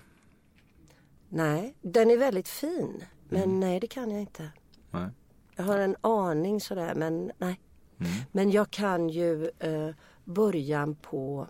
Nej, 1.28 1.74
den 1.82 2.11
är 2.11 2.16
väldigt 2.16 2.48
fin. 2.48 3.04
Men 3.28 3.42
Mm. 3.42 3.61
nej, 3.61 3.80
det 3.80 3.87
kan 3.87 4.11
jag 4.11 4.20
inte. 4.20 4.50
Nej. 4.90 5.09
Jag 5.56 5.64
har 5.64 5.78
en 5.78 5.96
aning 6.00 6.61
sådär, 6.61 6.94
men 6.94 7.32
nej. 7.38 7.61
Mm. 8.01 8.12
Men 8.32 8.51
jag 8.51 8.70
kan 8.70 9.09
ju 9.09 9.51
eh, 9.59 9.90
början 10.24 10.94
på 10.94 11.49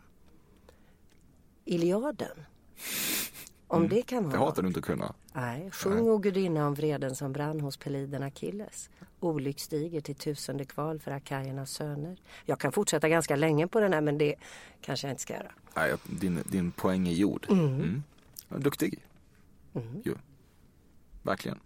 Iliaden. 1.64 2.36
Om 3.76 3.88
det 3.88 4.02
kan 4.02 4.18
Mm. 4.18 4.30
Det 4.30 4.36
vara 4.38 4.48
hatar 4.48 4.62
du 4.62 4.68
inte 4.68 4.80
att 4.80 4.84
kunna. 4.86 5.14
Nej, 5.32 5.70
sjung 5.70 6.08
o 6.08 6.18
gudinna 6.18 6.66
om 6.66 6.74
vreden 6.74 7.14
som 7.16 7.32
brann 7.32 7.60
hos 7.60 7.76
peliden 7.76 8.22
Achilles. 8.22 8.90
Olycksdiger 9.20 10.00
till 10.00 10.14
tusende 10.14 10.64
kval 10.64 11.00
för 11.00 11.10
akajernas 11.10 11.70
söner. 11.70 12.16
Jag 12.44 12.58
kan 12.60 12.72
fortsätta 12.72 13.08
ganska 13.08 13.36
länge 13.36 13.66
på 13.68 13.80
den 13.80 13.92
här 13.92 14.00
men 14.00 14.18
det 14.18 14.34
kanske 14.80 15.06
jag 15.06 15.12
inte 15.12 15.22
ska 15.22 15.34
göra. 15.34 15.52
Nej, 15.76 15.94
din, 16.04 16.38
din 16.44 16.70
poäng 16.70 17.08
är 17.08 17.12
gjord. 17.12 17.46
Mm. 17.50 17.74
Mm. 17.74 18.02
Duktig. 18.48 19.02
Jo. 20.04 20.14
Verkligen. 21.22 21.58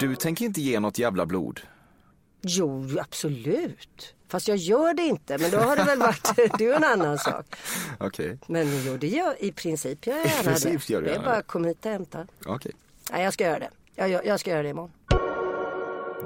Du 0.00 0.16
tänker 0.16 0.44
inte 0.44 0.60
ge 0.60 0.80
något 0.80 0.98
jävla 0.98 1.26
blod? 1.26 1.60
Jo, 2.40 2.86
absolut. 3.00 4.14
Fast 4.28 4.48
jag 4.48 4.56
gör 4.56 4.94
det 4.94 5.02
inte, 5.02 5.38
men 5.38 5.50
då 5.50 5.58
har 5.58 5.76
det 5.76 5.84
väl 5.84 5.98
varit, 5.98 6.30
det 6.58 6.66
är 6.66 6.76
en 6.76 6.84
annan 6.84 7.18
sak. 7.18 7.46
Okej, 8.00 8.38
Men 8.46 8.84
jo, 8.86 8.96
det 8.96 9.08
gör, 9.08 9.44
i 9.44 9.52
princip 9.52 10.06
gör 10.06 10.16
jag 10.16 10.26
gärna 10.26 10.42
princip 10.42 10.86
det. 10.86 10.92
gör 10.92 11.00
du 11.00 11.04
det 11.06 11.10
är 11.12 11.14
gärna 11.14 11.28
bara 11.28 11.36
det. 11.36 11.42
kom 11.42 11.64
hit 11.64 11.86
och 11.86 11.92
hämta. 11.92 12.26
okej. 12.46 12.72
Nej, 13.12 13.24
jag 13.24 13.32
ska 13.32 13.44
göra 13.44 13.58
det. 13.58 13.70
Jag, 13.94 14.08
jag, 14.10 14.26
jag 14.26 14.40
ska 14.40 14.50
göra 14.50 14.62
det 14.62 14.68
imorgon. 14.68 14.92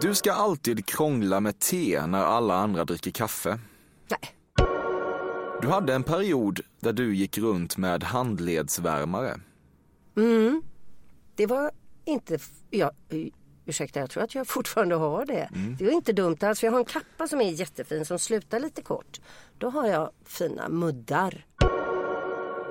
Du 0.00 0.14
ska 0.14 0.32
alltid 0.32 0.86
krångla 0.86 1.40
med 1.40 1.59
te 1.59 2.07
när 2.07 2.24
alla 2.24 2.55
andra 2.55 2.84
dricker 2.84 3.11
kaffe. 3.11 3.59
Nej. 4.09 4.34
Du 5.62 5.68
hade 5.68 5.94
en 5.94 6.03
period 6.03 6.61
där 6.80 6.92
du 6.92 7.14
gick 7.14 7.38
runt 7.38 7.76
med 7.76 8.03
handledsvärmare. 8.05 9.40
Mm. 10.16 10.62
Det 11.36 11.46
var 11.46 11.70
inte, 12.05 12.34
f- 12.34 12.50
ja, 12.70 12.90
u- 13.09 13.30
ursäkta 13.67 14.01
jag 14.01 14.11
tror 14.11 14.23
att 14.23 14.35
jag 14.35 14.47
fortfarande 14.49 14.95
har 14.95 15.25
det. 15.27 15.49
Mm. 15.55 15.77
Det 15.79 15.85
var 15.85 15.93
inte 15.93 16.13
dumt 16.13 16.37
alls 16.41 16.63
jag 16.63 16.73
har 16.73 16.79
en 16.79 16.85
kappa 16.85 17.29
som 17.29 17.41
är 17.41 17.51
jättefin 17.51 18.05
som 18.07 18.19
slutar 18.19 18.61
lite 18.61 18.83
kort. 18.83 19.21
Då 19.59 19.71
har 19.71 19.87
jag 19.89 20.11
fina 20.25 20.69
muddar. 20.69 21.47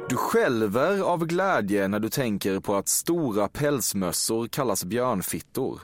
Du 0.10 0.16
skälver 0.18 1.00
av 1.02 1.26
glädje 1.26 1.88
när 1.88 2.00
du 2.00 2.10
tänker 2.10 2.60
på 2.60 2.76
att 2.76 2.88
stora 2.90 3.48
pälsmössor 3.48 4.48
kallas 4.48 4.84
björnfittor. 4.86 5.82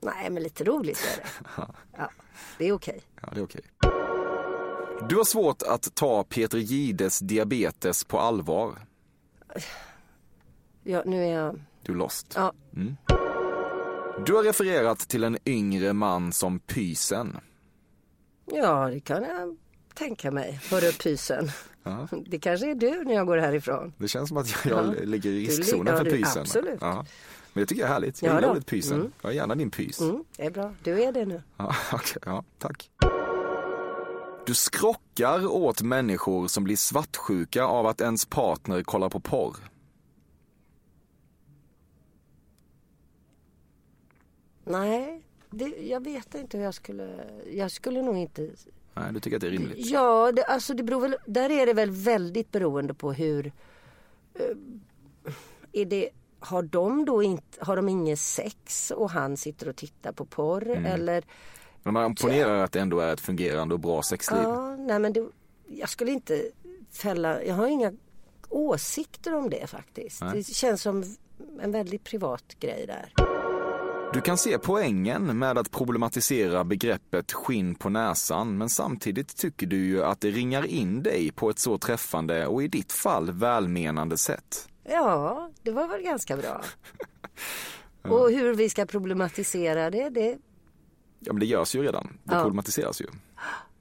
Nej 0.00 0.30
men 0.30 0.42
lite 0.42 0.64
roligt 0.64 0.98
är 0.98 1.16
det. 1.16 1.72
Ja, 1.98 2.10
det 2.58 2.68
är 2.68 2.72
okej. 2.72 3.00
Ja, 3.22 3.28
det 3.34 3.40
är 3.40 3.44
okej. 3.44 3.60
Du 5.08 5.16
har 5.16 5.24
svårt 5.24 5.62
att 5.62 5.94
ta 5.94 6.24
Peter 6.24 6.58
Gides 6.58 7.18
diabetes 7.18 8.04
på 8.04 8.18
allvar. 8.20 8.78
Ja, 10.82 11.02
nu 11.06 11.24
är 11.24 11.32
jag, 11.32 11.60
Du 11.82 11.92
är 11.92 11.96
lost. 11.96 12.32
ja, 12.36 12.52
Mm. 12.76 12.96
Du 14.26 14.34
har 14.34 14.42
refererat 14.42 14.98
till 14.98 15.24
en 15.24 15.38
yngre 15.46 15.92
man 15.92 16.32
som 16.32 16.58
pysen. 16.60 17.36
ja 18.52 18.88
det 18.88 19.00
kan 19.00 19.22
jag 19.22 19.56
tänka 19.94 20.30
mig. 20.30 20.60
Hörru 20.70 20.92
pysen. 20.92 21.50
Ja. 21.82 22.08
Det 22.26 22.38
kanske 22.38 22.70
är 22.70 22.74
du 22.74 23.04
när 23.04 23.14
jag 23.14 23.26
går 23.26 23.36
härifrån. 23.36 23.92
Det 23.98 24.08
känns 24.08 24.28
som 24.28 24.36
att 24.38 24.64
jag 24.64 24.86
Ja. 24.86 24.94
ligger 25.04 25.30
i 25.30 25.46
riskzonen 25.46 25.96
för 25.98 26.04
pysen. 26.04 26.42
absolut. 26.42 26.78
Ja. 26.80 27.06
Men 27.52 27.62
det 27.62 27.66
tycker 27.66 27.82
jag 27.82 27.88
är 27.88 27.92
härligt. 27.92 28.22
Jag 28.22 28.30
Ja 28.32 28.34
gillar 28.36 28.50
ordet 28.50 28.66
pysen. 28.66 28.98
Mm. 29.00 29.12
Jag 29.22 29.30
är 29.32 29.36
gärna 29.36 29.54
din 29.54 29.70
pys. 29.70 30.00
Mm, 30.00 30.24
det 30.36 30.44
är 30.46 30.50
bra. 30.50 30.74
Du 30.82 31.02
är 31.02 31.12
det 31.12 31.26
nu. 31.26 31.42
Ja, 31.56 31.74
okej, 31.92 32.22
ja, 32.26 32.44
tack. 32.58 32.90
Du 34.46 34.54
skrockar 34.54 35.46
åt 35.46 35.82
människor 35.82 36.46
som 36.48 36.64
blir 36.64 36.76
svartsjuka 36.76 37.64
av 37.64 37.86
att 37.86 38.00
ens 38.00 38.24
partner 38.26 38.82
kollar 38.82 39.08
på 39.08 39.20
porr. 39.20 39.56
Nej, 44.68 45.22
det, 45.50 45.64
jag 45.68 46.04
vet 46.04 46.34
inte 46.34 46.56
hur 46.56 46.64
jag 46.64 46.74
skulle... 46.74 47.08
Jag 47.52 47.70
skulle 47.70 48.02
nog 48.02 48.16
inte... 48.16 48.50
Nej, 48.94 49.12
du 49.12 49.20
tycker 49.20 49.36
att 49.36 49.40
det 49.40 49.46
är 49.46 49.50
rimligt? 49.50 49.86
Ja, 49.86 50.32
det, 50.32 50.44
alltså 50.44 50.74
det 50.74 50.82
beror 50.82 51.00
väl... 51.00 51.16
Där 51.26 51.50
är 51.50 51.66
det 51.66 51.72
väl 51.72 51.90
väldigt 51.90 52.52
beroende 52.52 52.94
på 52.94 53.12
hur... 53.12 53.52
eh, 54.34 54.44
är 55.72 55.84
det... 55.84 56.10
Har 56.40 56.62
de 56.62 57.04
då 57.04 57.22
inte... 57.22 57.64
Har 57.64 57.76
de 57.76 57.88
inget 57.88 58.18
sex 58.20 58.90
och 58.90 59.10
han 59.10 59.36
sitter 59.36 59.68
och 59.68 59.76
tittar 59.76 60.12
på 60.12 60.24
porr 60.24 60.68
Mm. 60.70 60.86
eller... 60.86 61.24
Men 61.82 61.94
man 61.94 62.14
ponerar 62.14 62.64
att 62.64 62.72
det 62.72 62.80
ändå 62.80 63.00
är 63.00 63.12
ett 63.12 63.20
fungerande 63.20 63.74
och 63.74 63.80
bra 63.80 64.02
sexliv. 64.02 64.40
Ja, 64.42 64.76
nej 64.76 64.98
men 64.98 65.12
det, 65.12 65.26
jag 65.66 65.88
skulle 65.88 66.10
inte 66.12 66.50
fälla... 66.90 67.42
Jag 67.44 67.54
har 67.54 67.66
inga 67.66 67.92
åsikter 68.48 69.34
om 69.34 69.50
det 69.50 69.66
faktiskt. 69.66 70.20
Nej. 70.20 70.30
Det 70.36 70.42
känns 70.54 70.82
som 70.82 71.04
en 71.60 71.72
väldigt 71.72 72.04
privat 72.04 72.56
grej 72.60 72.86
där. 72.86 73.12
Du 74.12 74.20
kan 74.20 74.38
se 74.38 74.58
poängen 74.58 75.38
med 75.38 75.58
att 75.58 75.70
problematisera 75.70 76.64
begreppet 76.64 77.32
skinn 77.32 77.74
på 77.74 77.88
näsan, 77.88 78.58
men 78.58 78.68
samtidigt 78.68 79.36
tycker 79.36 79.66
du 79.66 79.76
ju 79.76 80.02
att 80.04 80.20
det 80.20 80.30
ringar 80.30 80.66
in 80.66 81.02
dig 81.02 81.32
på 81.32 81.50
ett 81.50 81.58
så 81.58 81.78
träffande 81.78 82.46
och 82.46 82.62
i 82.62 82.68
ditt 82.68 82.92
fall 82.92 83.30
välmenande 83.30 84.16
sätt. 84.16 84.68
Ja, 84.84 85.50
det 85.62 85.70
var 85.70 85.88
väl 85.88 86.02
ganska 86.02 86.36
bra. 86.36 86.62
Och 88.02 88.30
hur 88.30 88.54
vi 88.54 88.68
ska 88.68 88.86
problematisera 88.86 89.90
det, 89.90 90.08
det... 90.10 90.38
Ja, 91.20 91.32
men 91.32 91.40
det 91.40 91.46
görs 91.46 91.74
ju 91.74 91.82
redan. 91.82 92.18
Det 92.24 92.34
Ja. 92.34 92.42
problematiseras 92.42 93.00
ju. 93.00 93.06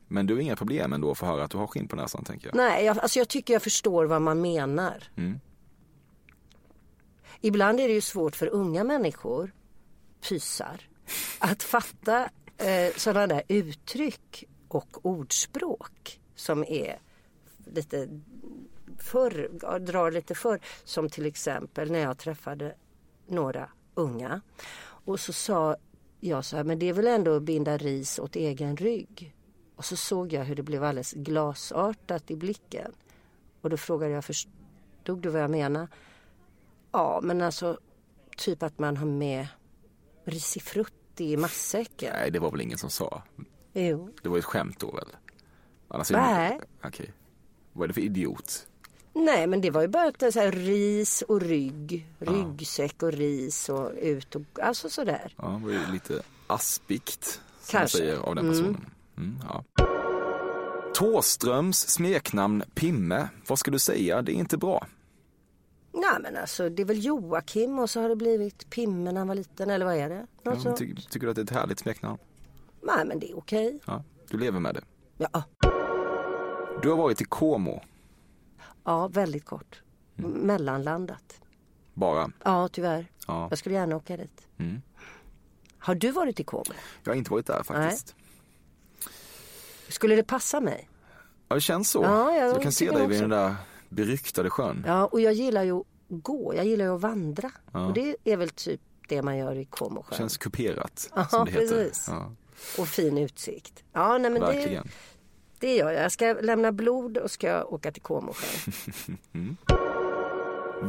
Men 0.08 0.28
du 0.28 0.34
har 0.34 0.42
inga 0.42 0.56
problem 0.56 0.94
ändå 0.94 1.12
att 1.12 1.18
få 1.18 1.26
höra 1.26 1.44
att 1.44 1.52
du 1.52 1.58
har 1.58 1.68
skinn 1.68 1.88
på 1.88 1.96
näsan, 1.96 2.24
tänker 2.24 2.48
jag. 2.48 2.56
Nej, 2.56 2.86
jag, 2.86 3.00
alltså 3.00 3.20
jag 3.20 3.28
tycker 3.28 3.54
jag 3.54 3.62
förstår 3.64 4.06
vad 4.06 4.22
man 4.22 4.42
menar. 4.42 5.04
Mm. 5.16 5.40
Ibland 7.42 7.80
är 7.80 7.88
det 7.88 7.94
ju 7.94 8.02
svårt 8.02 8.36
för 8.36 8.48
unga 8.48 8.84
människor, 8.84 9.52
pysar, 10.22 10.82
att 11.40 11.64
fatta 11.64 12.30
eh, 12.58 12.94
sådana 12.96 13.28
där 13.28 13.44
uttryck 13.48 14.44
och 14.68 15.06
ordspråk 15.06 16.20
som 16.36 16.64
är 16.64 17.00
lite 17.66 18.10
förr, 18.98 19.50
drar 19.80 20.12
lite 20.12 20.36
förr. 20.36 20.60
Som 20.84 21.10
till 21.10 21.26
exempel 21.26 21.92
när 21.92 22.00
jag 22.00 22.18
träffade 22.18 22.76
några 23.28 23.70
unga 23.96 24.42
och 24.80 25.20
så 25.20 25.34
sa 25.34 25.76
jag 26.20 26.46
så 26.46 26.58
här, 26.58 26.64
men 26.64 26.80
det 26.80 26.90
är 26.90 26.94
väl 26.94 27.08
ändå 27.08 27.36
att 27.36 27.44
binda 27.44 27.78
ris 27.78 28.20
åt 28.20 28.36
egen 28.36 28.78
rygg. 28.78 29.36
Och 29.76 29.86
så 29.86 29.96
såg 29.96 30.34
jag 30.34 30.44
hur 30.44 30.56
det 30.56 30.64
blev 30.64 30.84
alldeles 30.84 31.14
glasartat 31.14 32.32
i 32.32 32.36
blicken. 32.36 32.92
Och 33.62 33.70
då 33.70 33.78
frågade 33.78 34.14
jag, 34.14 34.26
förstod 34.26 35.22
du 35.22 35.30
vad 35.30 35.42
jag 35.42 35.52
menar? 35.52 35.88
Ja, 36.92 37.20
men 37.24 37.42
alltså 37.42 37.80
typ 38.38 38.64
att 38.64 38.80
man 38.80 38.98
har 38.98 39.06
med 39.06 39.48
risifrutti 40.28 41.32
i 41.32 41.38
matsäcken. 41.38 42.14
Nej, 42.14 42.32
det 42.32 42.40
var 42.40 42.52
väl 42.52 42.62
ingen 42.62 42.78
som 42.78 42.90
sa. 42.90 43.24
Jo. 43.74 44.10
Det 44.24 44.30
var 44.30 44.38
ett 44.38 44.46
skämt 44.46 44.80
då 44.80 44.92
väl? 44.92 45.08
Annars 45.88 46.12
Nej. 46.12 46.60
Okej. 46.84 47.14
Vad 47.74 47.84
är 47.84 47.88
det 47.88 47.94
för 47.94 48.02
idiot? 48.02 48.68
Nej, 49.14 49.48
men 49.48 49.62
det 49.62 49.70
var 49.72 49.82
ju 49.82 49.88
bara 49.88 50.08
att 50.08 50.20
är 50.24 50.32
så 50.32 50.40
här, 50.40 50.52
ris 50.52 51.22
och 51.22 51.42
rygg, 51.42 52.08
ryggsäck 52.20 53.04
och 53.04 53.12
ris 53.12 53.70
och 53.70 53.92
ut 54.02 54.36
och 54.36 54.42
alltså 54.62 54.90
sådär. 54.90 55.34
Ja, 55.38 55.48
det 55.48 55.66
var 55.66 55.72
ju 55.72 55.92
lite 55.92 56.22
aspigt, 56.48 57.24
som 57.62 57.80
Kanske. 57.80 57.98
säger 57.98 58.18
av 58.18 58.36
den 58.36 58.46
Mm. 58.46 58.58
personen. 58.58 58.86
Mm, 59.18 59.40
ja. 59.50 59.64
Tåströms 60.94 61.90
smeknamn 61.90 62.64
Pimme, 62.76 63.28
vad 63.48 63.60
ska 63.60 63.72
du 63.72 63.80
säga? 63.80 64.22
Det 64.22 64.32
är 64.32 64.34
inte 64.36 64.58
bra. 64.58 64.88
Nej 66.02 66.20
men 66.22 66.38
alltså 66.38 66.70
det 66.70 66.82
är 66.82 66.86
väl 66.86 67.06
Joakim 67.06 67.80
och 67.80 67.90
så 67.90 68.02
har 68.02 68.10
det 68.10 68.16
blivit 68.16 68.70
Pimme 68.70 69.12
när 69.12 69.20
han 69.20 69.28
var 69.28 69.36
liten 69.36 69.70
eller 69.70 69.86
vad 69.86 69.96
är 69.96 70.10
det? 70.10 70.28
Ja, 70.44 70.52
Något 70.52 70.62
sånt? 70.62 70.78
ty 70.78 70.96
tycker 70.96 71.20
du 71.28 71.30
att 71.30 71.36
det 71.36 71.42
är 71.42 71.44
ett 71.44 71.50
härligt 71.50 71.80
smeknamn? 71.80 72.18
Nej 72.82 73.06
men 73.06 73.20
det 73.20 73.32
är 73.32 73.38
okej. 73.38 73.80
Ja, 73.86 74.04
du 74.30 74.38
lever 74.38 74.60
med 74.60 74.76
det. 74.76 74.82
Ja. 75.18 75.44
Du 76.82 76.90
har 76.90 76.98
varit 76.98 77.22
i 77.22 77.26
Como, 77.26 77.82
ja, 78.84 79.08
väldigt 79.08 79.46
kort. 79.46 79.82
Mm. 80.18 80.32
Mellanlandat. 80.32 81.42
bara. 81.94 82.32
Ja, 82.44 82.68
tyvärr. 82.68 83.06
Ja. 83.28 83.48
Jag 83.50 83.60
skulle 83.60 83.76
gärna 83.76 83.96
åka 83.96 84.18
dit. 84.18 84.48
Mm. 84.58 84.82
Har 85.80 85.96
du 85.96 86.12
varit 86.12 86.40
i 86.40 86.44
Como? 86.44 86.64
Jag 87.04 87.12
har 87.12 87.18
inte 87.18 87.32
varit 87.32 87.46
där 87.48 87.64
faktiskt. 87.64 88.16
Skulle 89.90 90.16
det 90.16 90.24
passa 90.24 90.60
mig? 90.60 90.90
Ja, 91.48 91.56
det 91.56 91.62
känns 91.62 91.90
så. 91.90 92.04
Ja, 92.04 92.32
jag 92.38 92.50
jag 92.50 92.62
kan 92.62 92.72
se 92.72 92.92
dig 92.92 93.08
vid 93.08 93.22
den 93.22 93.30
där 93.30 93.56
beryktade 93.90 94.50
sjön. 94.50 94.84
Ja, 94.88 95.06
och 95.06 95.22
jag 95.22 95.34
gillar 95.34 95.64
ju 95.64 95.72
att 95.80 95.86
gå. 96.10 96.56
Jag 96.56 96.66
gillar 96.66 96.86
ju 96.86 96.96
att 96.96 97.02
vandra. 97.02 97.52
Ja. 97.72 97.86
Och 97.86 97.94
det 97.94 98.16
är 98.24 98.38
väl 98.38 98.50
typ 98.50 98.82
det 99.10 99.22
man 99.22 99.38
gör 99.38 99.56
i 99.56 99.66
Comosjön. 99.66 100.18
Känns 100.18 100.38
kuperat, 100.38 101.10
Ja, 101.16 101.26
som 101.28 101.46
det 101.46 101.52
heter. 101.52 101.68
precis. 101.86 102.06
Ja, 102.08 102.32
Och 102.78 102.88
fin 102.88 103.18
utsikt. 103.18 103.84
Ja, 103.94 104.18
nej 104.18 104.32
men 104.32 104.42
det, 104.42 104.48
verkligen. 104.48 104.88
det 105.60 105.76
gör 105.76 105.92
jag. 105.92 106.04
Jag 106.04 106.12
ska 106.12 106.34
lämna 106.42 106.72
blod 106.72 107.18
och 107.18 107.32
ska 107.32 107.64
åka 107.64 107.92
till 107.92 108.02
Comosjön. 108.02 108.74
Mm. 109.34 109.58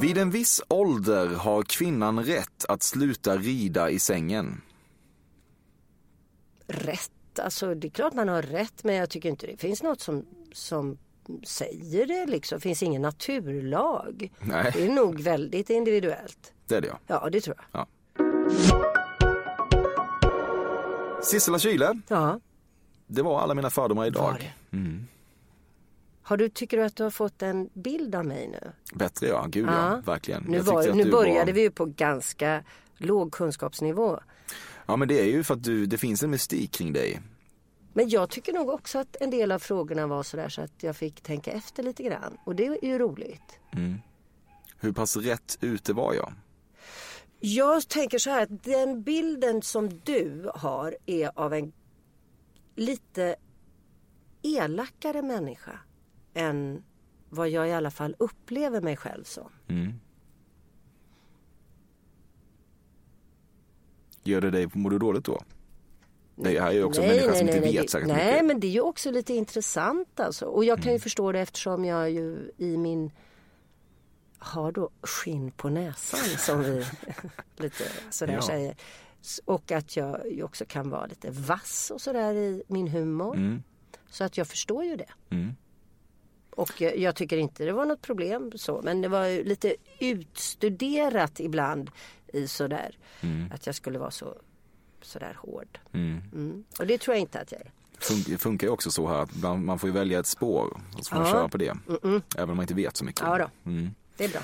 Vid 0.01 0.19
en 0.19 0.31
viss 0.31 0.63
ålder 0.69 1.27
har 1.29 1.63
kvinnan 1.63 2.25
rätt 2.25 2.65
att 2.69 2.83
sluta 2.83 3.37
rida 3.37 3.91
i 3.91 3.99
sängen. 3.99 4.61
rätt. 6.67 7.11
Alltså 7.39 7.75
det 7.75 7.87
är 7.87 7.91
klart 7.91 8.15
man 8.15 8.29
har 8.29 8.43
rätt 8.43 8.85
men 8.85 8.95
jag 8.95 9.11
tycker 9.11 9.29
inte 9.29 9.47
det 9.47 9.57
finns 9.57 9.83
något 9.83 10.01
som, 10.01 10.27
som 10.53 10.99
säger 11.45 12.07
det 12.07 12.27
liksom. 12.27 12.61
Finns 12.61 12.83
ingen 12.83 13.03
naturlag. 13.03 14.33
Nej. 14.41 14.73
Det 14.77 14.85
är 14.87 14.91
nog 14.91 15.21
väldigt 15.21 15.71
individuellt. 15.71 16.53
Det 16.67 16.75
är 16.77 16.81
det 16.81 16.89
ja. 16.89 16.99
Ja, 17.07 17.29
det 17.31 17.41
tror 17.41 17.57
jag. 17.73 17.81
ja. 17.81 17.87
Sissela 21.23 21.59
Kyle, 21.59 22.01
Ja. 22.09 22.41
det 23.07 23.23
var 23.23 23.41
alla 23.41 23.55
mina 23.55 23.71
fördomar 23.71 24.07
idag. 24.07 24.55
Mm. 24.71 25.07
Har 26.23 26.37
du, 26.37 26.49
tycker 26.49 26.77
du 26.77 26.83
att 26.83 26.97
du 26.97 27.03
har 27.03 27.11
fått 27.11 27.43
en 27.43 27.69
bild 27.73 28.15
av 28.15 28.25
mig 28.27 28.49
nu? 28.49 28.73
Bättre 28.95 29.27
ja, 29.27 29.47
gud 29.49 29.67
ja, 29.69 29.91
Ja. 29.91 30.03
verkligen. 30.13 30.43
Nu, 30.49 30.59
var, 30.59 30.93
nu 30.93 31.11
började 31.11 31.45
var... 31.47 31.53
vi 31.53 31.61
ju 31.61 31.71
på 31.71 31.85
ganska 31.85 32.65
låg 32.97 33.33
kunskapsnivå. 33.33 34.21
Ja 34.87 34.97
men 34.97 35.09
det 35.09 35.21
är 35.21 35.25
ju 35.27 35.45
för 35.45 35.55
att 35.55 35.65
du, 35.65 35.87
det 35.87 35.99
finns 35.99 36.23
en 36.23 36.31
mystik 36.31 36.73
kring 36.73 36.93
dig. 36.93 37.21
Men 37.99 38.09
jag 38.09 38.31
tycker 38.31 38.53
nog 38.53 38.69
också 38.69 38.99
att 38.99 39.17
en 39.21 39.31
del 39.31 39.53
av 39.53 39.59
frågorna 39.59 40.07
var 40.07 40.23
sådär 40.23 40.49
så 40.49 40.63
att 40.63 40.83
jag 40.83 40.97
fick 40.97 41.21
tänka 41.21 41.53
efter 41.53 41.83
lite 41.83 42.03
grann. 42.03 42.39
Och 42.45 42.57
det 42.57 42.67
är 42.67 42.85
ju 42.85 42.99
roligt. 42.99 43.59
Mm. 43.73 43.99
Hur 44.77 44.93
pass 44.93 45.17
rätt 45.17 45.59
ute 45.61 45.93
var 45.93 46.15
jag? 46.15 46.33
Jag 47.41 47.89
tänker 47.89 48.19
så 48.19 48.31
här 48.31 48.43
att 48.43 48.63
den 48.65 49.03
bilden 49.03 49.63
som 49.63 50.01
du 50.05 50.51
har 50.55 50.97
är 51.07 51.31
av 51.35 51.55
en 51.55 51.73
lite 52.77 53.37
elakare 54.43 55.23
människa 55.23 55.81
än 56.35 56.83
vad 57.29 57.49
jag 57.49 57.69
i 57.69 57.73
alla 57.73 57.91
fall 57.91 58.17
upplever 58.19 58.81
mig 58.81 58.97
själv 58.97 59.25
som. 59.25 59.51
Mm. 59.69 59.93
Gör 64.23 64.41
det 64.41 64.51
dig, 64.51 64.69
mår 64.73 64.91
du 64.91 64.99
dåligt 64.99 65.25
då? 65.25 65.41
Det 66.43 66.61
här 66.61 66.69
är 66.69 66.73
ju 66.73 66.85
också 66.85 67.03
en 67.03 67.09
människa 67.09 67.35
som 67.35 67.49
inte 67.49 67.61
vet 67.61 67.83
det, 67.83 67.91
särskilt 67.91 68.13
Nej, 68.13 68.33
mycket. 68.33 68.45
men 68.47 68.61
det 68.61 68.67
är 68.67 68.71
ju 68.71 68.81
också 68.81 69.11
lite 69.11 69.35
intressant 69.35 70.21
alltså. 70.21 70.45
Och 70.47 70.65
jag 70.65 70.79
kan 70.79 70.83
Mm. 70.85 70.95
ju 70.95 70.99
förstå 71.01 71.33
det 71.33 71.41
eftersom 71.41 71.85
jag 71.85 72.11
ju 72.11 72.51
i 72.57 72.77
min 72.77 73.11
har 74.39 74.73
då 74.73 74.91
skinn 75.03 75.51
på 75.51 75.69
näsan 75.69 76.21
som 76.39 76.63
vi 76.63 76.85
lite 77.57 77.85
sådär 78.11 78.33
Ja. 78.35 78.43
säger. 78.43 78.77
Och 79.45 79.73
att 79.73 79.97
jag 79.97 80.33
ju 80.33 80.43
också 80.43 80.65
kan 80.65 80.91
vara 80.91 81.07
lite 81.07 81.31
vass 81.31 81.91
och 81.95 82.01
sådär 82.01 82.35
i 82.35 82.63
min 82.69 82.89
humor. 82.89 83.37
Mm. 83.37 83.63
Så 84.11 84.25
att 84.25 84.39
jag 84.39 84.47
förstår 84.49 84.85
ju 84.85 84.97
det. 84.97 85.11
Mm. 85.31 85.55
Och 86.51 86.83
eh, 86.83 86.95
jag 87.03 87.17
tycker 87.17 87.37
inte 87.37 87.65
det 87.65 87.73
var 87.73 87.85
något 87.87 88.03
problem 88.03 88.53
så. 88.57 88.81
Men 88.85 89.01
det 89.01 89.09
var 89.09 89.25
ju 89.27 89.45
lite 89.45 89.75
utstuderat 89.99 91.41
ibland 91.41 91.91
i 92.33 92.49
sådär. 92.49 92.99
Mm. 93.21 93.53
Att 93.55 93.67
jag 93.67 93.75
skulle 93.75 93.99
vara 93.99 94.11
så 94.11 94.37
sådär 95.03 95.37
hård. 95.41 95.79
Mm. 95.93 96.21
Mm. 96.33 96.65
Och 96.79 96.87
det 96.87 96.99
tror 96.99 97.15
jag 97.15 97.21
inte 97.21 97.41
att 97.41 97.53
jag 97.53 97.61
är. 97.61 97.71
Fun- 98.01 98.31
Det 98.31 98.39
funkar 98.39 98.67
ju 98.67 98.73
också 98.73 98.91
så 98.91 99.09
här 99.09 99.23
att 99.23 99.37
man 99.59 99.79
får 99.79 99.89
välja 99.89 100.19
ett 100.21 100.27
spår 100.27 100.81
och 100.97 101.05
så 101.05 101.11
får 101.11 101.17
man 101.17 101.27
Ja. 101.27 101.33
köra 101.33 101.49
på 101.49 101.57
det. 101.59 101.73
Mm-mm. 101.87 102.23
Även 102.37 102.51
om 102.51 102.57
man 102.57 102.63
inte 102.65 102.75
vet 102.75 102.97
så 102.97 103.05
mycket. 103.05 103.21
Ja 103.23 103.39
då. 103.39 103.71
Mm. 103.71 103.91
Det 104.17 104.25
är 104.25 104.29
bra. 104.29 104.41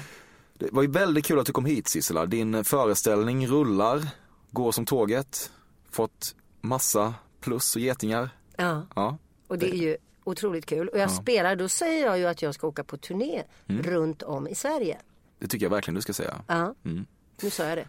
Det 0.58 0.72
var 0.72 0.82
ju 0.82 0.88
väldigt 0.90 1.24
kul 1.26 1.38
att 1.38 1.46
du 1.46 1.52
kom 1.52 1.64
hit 1.64 1.88
Sissela. 1.88 2.26
Din 2.26 2.64
föreställning 2.64 3.46
rullar, 3.46 4.08
går 4.50 4.72
som 4.72 4.86
tåget, 4.86 5.50
fått 5.90 6.34
massa 6.60 7.14
plus 7.40 7.76
och 7.76 7.82
getingar. 7.82 8.30
Ja. 8.56 8.82
Ja. 8.96 9.18
Och 9.46 9.58
det 9.58 9.70
är 9.74 9.78
ju 9.78 9.96
otroligt 10.24 10.66
kul. 10.66 10.88
Och 10.88 10.98
jag 10.98 11.04
Ja. 11.04 11.08
spelar, 11.08 11.56
då 11.56 11.68
säger 11.68 12.06
jag 12.06 12.18
ju 12.18 12.26
att 12.26 12.42
jag 12.42 12.54
ska 12.54 12.66
åka 12.66 12.84
på 12.84 12.96
turné 12.96 13.42
Mm. 13.68 13.82
runt 13.82 14.22
om 14.22 14.48
i 14.48 14.54
Sverige. 14.54 14.98
Det 15.38 15.48
tycker 15.48 15.66
jag 15.66 15.70
verkligen 15.70 15.94
du 15.94 16.02
ska 16.02 16.12
säga. 16.12 16.40
Ja, 16.46 16.74
Mm. 16.84 17.06
Nu 17.42 17.50
sa 17.50 17.64
jag 17.64 17.78
det. 17.78 17.88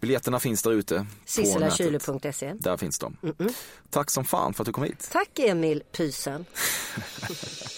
Biljetterna 0.00 0.40
finns 0.40 0.62
där 0.62 0.70
ute. 0.72 1.06
Sisselakyle.se. 1.24 2.54
Där 2.58 2.76
finns 2.76 2.98
de. 2.98 3.16
Mm-mm. 3.22 3.54
Tack 3.90 4.10
som 4.10 4.24
fan 4.24 4.54
för 4.54 4.62
att 4.62 4.66
du 4.66 4.72
kom 4.72 4.84
hit. 4.84 5.08
Tack 5.12 5.38
Emil 5.38 5.82
Pysen. 5.92 6.44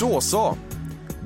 Då 0.00 0.20
så. 0.20 0.56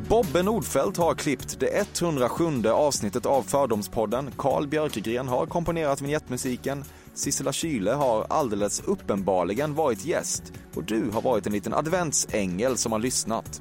Bobbe 0.09 0.43
Nordfeldt 0.43 0.97
har 0.97 1.15
klippt 1.15 1.61
det 1.61 2.01
107 2.01 2.69
avsnittet 2.69 3.27
av 3.27 3.43
Fördomspodden. 3.43 4.31
Carl 4.37 4.67
Björkegren 4.67 5.29
har 5.29 5.47
komponerat 5.47 6.03
vignettmusiken. 6.03 6.85
Sissela 7.15 7.53
Kyle 7.53 7.89
har 7.89 8.27
alldeles 8.29 8.81
uppenbarligen 8.81 9.75
varit 9.75 10.05
gäst. 10.05 10.53
Och 10.75 10.85
du 10.85 11.11
har 11.13 11.23
varit 11.23 11.47
en 11.47 11.53
liten 11.53 11.75
adventsängel 11.75 12.77
som 12.77 12.93
har 12.93 12.99
lyssnat. 12.99 13.61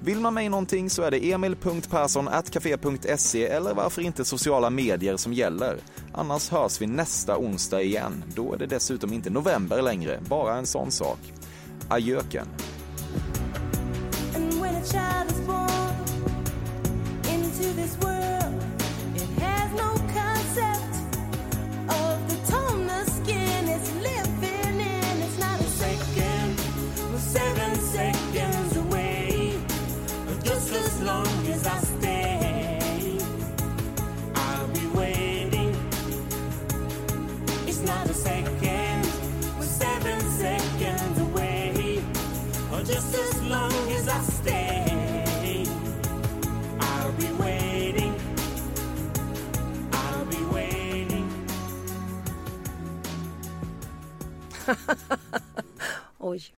Vill 0.00 0.20
man 0.20 0.34
mig 0.34 0.48
någonting 0.48 0.90
så 0.90 1.02
är 1.02 1.10
det 1.10 1.32
emil.perssonatcafe.se 1.32 3.46
eller 3.46 3.74
varför 3.74 4.02
inte 4.02 4.24
sociala 4.24 4.70
medier 4.70 5.16
som 5.16 5.32
gäller. 5.32 5.78
Annars 6.12 6.48
hörs 6.48 6.80
vi 6.80 6.86
nästa 6.86 7.38
onsdag 7.38 7.82
igen. 7.82 8.24
Då 8.34 8.54
är 8.54 8.58
det 8.58 8.66
dessutom 8.66 9.12
inte 9.12 9.30
november 9.30 9.82
längre, 9.82 10.20
bara 10.28 10.56
en 10.56 10.66
sån 10.66 10.90
sak. 10.90 11.18
Ajöken! 11.88 12.46
Child 14.92 15.30
is 15.30 15.40
born 15.40 15.68
into 17.24 17.72
this 17.72 17.96
world, 18.00 18.11
Oj. 56.20 56.52